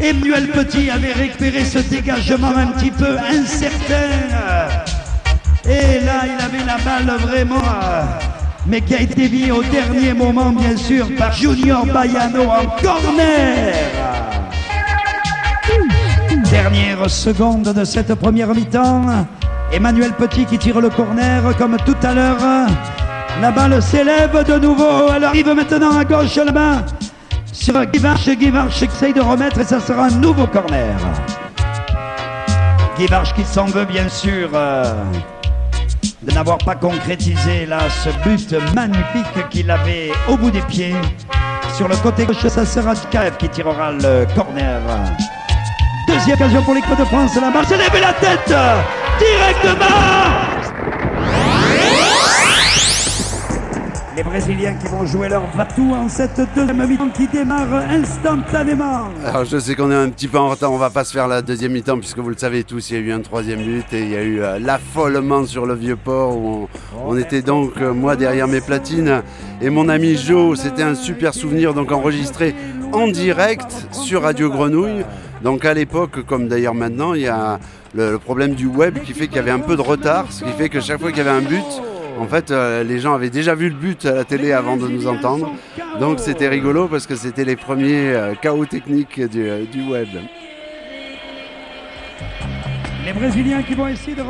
Emmanuel 0.00 0.48
Petit 0.48 0.90
avait 0.90 1.12
récupéré 1.12 1.64
ce 1.64 1.78
dégagement 1.78 2.52
un 2.54 2.66
petit 2.66 2.90
peu 2.90 3.16
incertain. 3.30 4.66
Et 5.64 6.00
là, 6.04 6.24
il 6.24 6.44
avait 6.44 6.64
la 6.66 6.76
balle 6.78 7.16
vraiment, 7.20 7.56
euh, 7.56 8.02
mais 8.66 8.82
qui 8.82 8.94
a 8.94 9.00
été 9.00 9.28
mis 9.30 9.50
au 9.50 9.62
dernier 9.62 10.12
moment, 10.12 10.50
bien 10.50 10.76
sûr, 10.76 11.08
par 11.16 11.32
Junior 11.32 11.86
Baiano 11.86 12.42
en 12.42 12.66
corner. 12.82 14.33
Dernière 16.54 17.10
seconde 17.10 17.72
de 17.72 17.84
cette 17.84 18.14
première 18.14 18.54
mi-temps. 18.54 19.26
Emmanuel 19.72 20.12
Petit 20.12 20.44
qui 20.44 20.56
tire 20.56 20.80
le 20.80 20.88
corner 20.88 21.42
comme 21.58 21.76
tout 21.84 21.96
à 22.00 22.14
l'heure. 22.14 22.38
La 23.42 23.50
balle 23.50 23.82
s'élève 23.82 24.44
de 24.46 24.60
nouveau. 24.60 25.08
Elle 25.16 25.24
arrive 25.24 25.48
maintenant 25.48 25.98
à 25.98 26.04
gauche 26.04 26.36
là-bas. 26.36 26.86
Sur 27.52 27.84
Guivarch. 27.86 28.28
Guivarch 28.28 28.84
essaye 28.84 29.12
de 29.12 29.20
remettre 29.20 29.58
et 29.58 29.64
ça 29.64 29.80
sera 29.80 30.04
un 30.04 30.10
nouveau 30.10 30.46
corner. 30.46 30.94
Guivarch 32.96 33.34
qui 33.34 33.44
s'en 33.44 33.64
veut 33.64 33.84
bien 33.84 34.08
sûr. 34.08 34.50
euh, 34.54 34.94
de 36.22 36.30
n'avoir 36.30 36.58
pas 36.58 36.76
concrétisé 36.76 37.66
là 37.66 37.80
ce 37.90 38.10
but 38.28 38.54
magnifique 38.76 39.48
qu'il 39.50 39.72
avait 39.72 40.12
au 40.28 40.36
bout 40.36 40.52
des 40.52 40.62
pieds. 40.62 40.94
Sur 41.76 41.88
le 41.88 41.96
côté 41.96 42.24
gauche, 42.26 42.46
ça 42.46 42.64
sera 42.64 42.94
Kaev 43.10 43.38
qui 43.38 43.48
tirera 43.48 43.90
le 43.90 44.24
corner. 44.36 44.80
Deuxième 46.06 46.36
occasion 46.36 46.62
pour 46.62 46.74
l'équipe 46.74 46.98
de 46.98 47.04
France, 47.04 47.34
la 47.36 47.50
marche, 47.50 47.70
lève 47.70 48.00
la 48.00 48.12
tête 48.12 48.54
directement 49.18 49.84
Les 54.16 54.22
Brésiliens 54.22 54.74
qui 54.74 54.86
vont 54.86 55.04
jouer 55.06 55.28
leur 55.28 55.42
va-tout 55.56 55.92
en 55.92 56.08
cette 56.08 56.40
deuxième 56.54 56.86
mi-temps 56.86 57.08
qui 57.08 57.26
démarre 57.26 57.82
instantanément. 57.90 59.08
Alors 59.26 59.44
je 59.44 59.58
sais 59.58 59.74
qu'on 59.74 59.90
est 59.90 59.96
un 59.96 60.08
petit 60.08 60.28
peu 60.28 60.38
en 60.38 60.50
retard, 60.50 60.70
on 60.72 60.76
va 60.76 60.90
pas 60.90 61.02
se 61.04 61.12
faire 61.12 61.26
la 61.26 61.42
deuxième 61.42 61.72
mi-temps 61.72 61.98
puisque 61.98 62.18
vous 62.18 62.28
le 62.28 62.36
savez 62.36 62.62
tous, 62.62 62.90
il 62.90 62.94
y 62.94 62.98
a 62.98 63.00
eu 63.00 63.12
un 63.12 63.20
troisième 63.20 63.62
but 63.62 63.92
et 63.92 64.02
il 64.02 64.10
y 64.10 64.16
a 64.16 64.22
eu 64.22 64.40
euh, 64.40 64.58
l'affolement 64.60 65.44
sur 65.46 65.66
le 65.66 65.74
vieux 65.74 65.96
port 65.96 66.36
où 66.36 66.68
on, 66.96 67.12
on 67.12 67.18
était 67.18 67.42
donc 67.42 67.72
euh, 67.80 67.92
moi 67.92 68.14
derrière 68.14 68.46
mes 68.46 68.60
platines 68.60 69.22
et 69.60 69.68
mon 69.70 69.88
ami 69.88 70.16
Joe, 70.16 70.60
c'était 70.60 70.84
un 70.84 70.94
super 70.94 71.34
souvenir 71.34 71.74
donc 71.74 71.90
enregistré 71.90 72.54
en 72.92 73.08
direct 73.08 73.88
sur 73.90 74.22
Radio 74.22 74.48
Grenouille. 74.48 75.04
Donc 75.44 75.66
à 75.66 75.74
l'époque, 75.74 76.24
comme 76.24 76.48
d'ailleurs 76.48 76.72
maintenant, 76.72 77.12
il 77.12 77.20
y 77.20 77.28
a 77.28 77.60
le, 77.94 78.16
problème 78.16 78.54
du 78.54 78.66
web 78.66 78.98
qui 79.00 79.12
fait 79.12 79.26
qu'il 79.26 79.36
y 79.36 79.40
avait 79.40 79.50
un 79.50 79.58
peu 79.58 79.76
de 79.76 79.82
retard, 79.82 80.32
ce 80.32 80.42
qui 80.42 80.50
fait 80.52 80.70
que 80.70 80.80
chaque 80.80 80.98
fois 80.98 81.10
qu'il 81.10 81.18
y 81.18 81.20
avait 81.20 81.38
un 81.38 81.42
but, 81.42 81.62
en 82.18 82.26
fait, 82.26 82.50
euh, 82.50 82.82
les 82.82 82.98
gens 82.98 83.12
avaient 83.12 83.28
déjà 83.28 83.54
vu 83.54 83.68
le 83.68 83.74
but 83.74 84.06
à 84.06 84.14
la 84.14 84.24
télé 84.24 84.52
avant 84.52 84.78
de 84.78 84.88
nous 84.88 85.06
entendre. 85.06 85.52
Donc 86.00 86.18
c'était 86.18 86.48
rigolo 86.48 86.88
parce 86.88 87.06
que 87.06 87.14
c'était 87.14 87.44
les 87.44 87.56
premiers 87.56 88.14
euh, 88.14 88.32
chaos 88.40 88.64
techniques 88.64 89.20
du, 89.20 89.46
euh, 89.46 89.64
du 89.70 89.86
web. 89.86 90.08
Les 93.04 93.12
Brésiliens 93.12 93.62
qui 93.62 93.74
vont 93.74 93.86
essayer 93.86 94.16
de. 94.16 94.22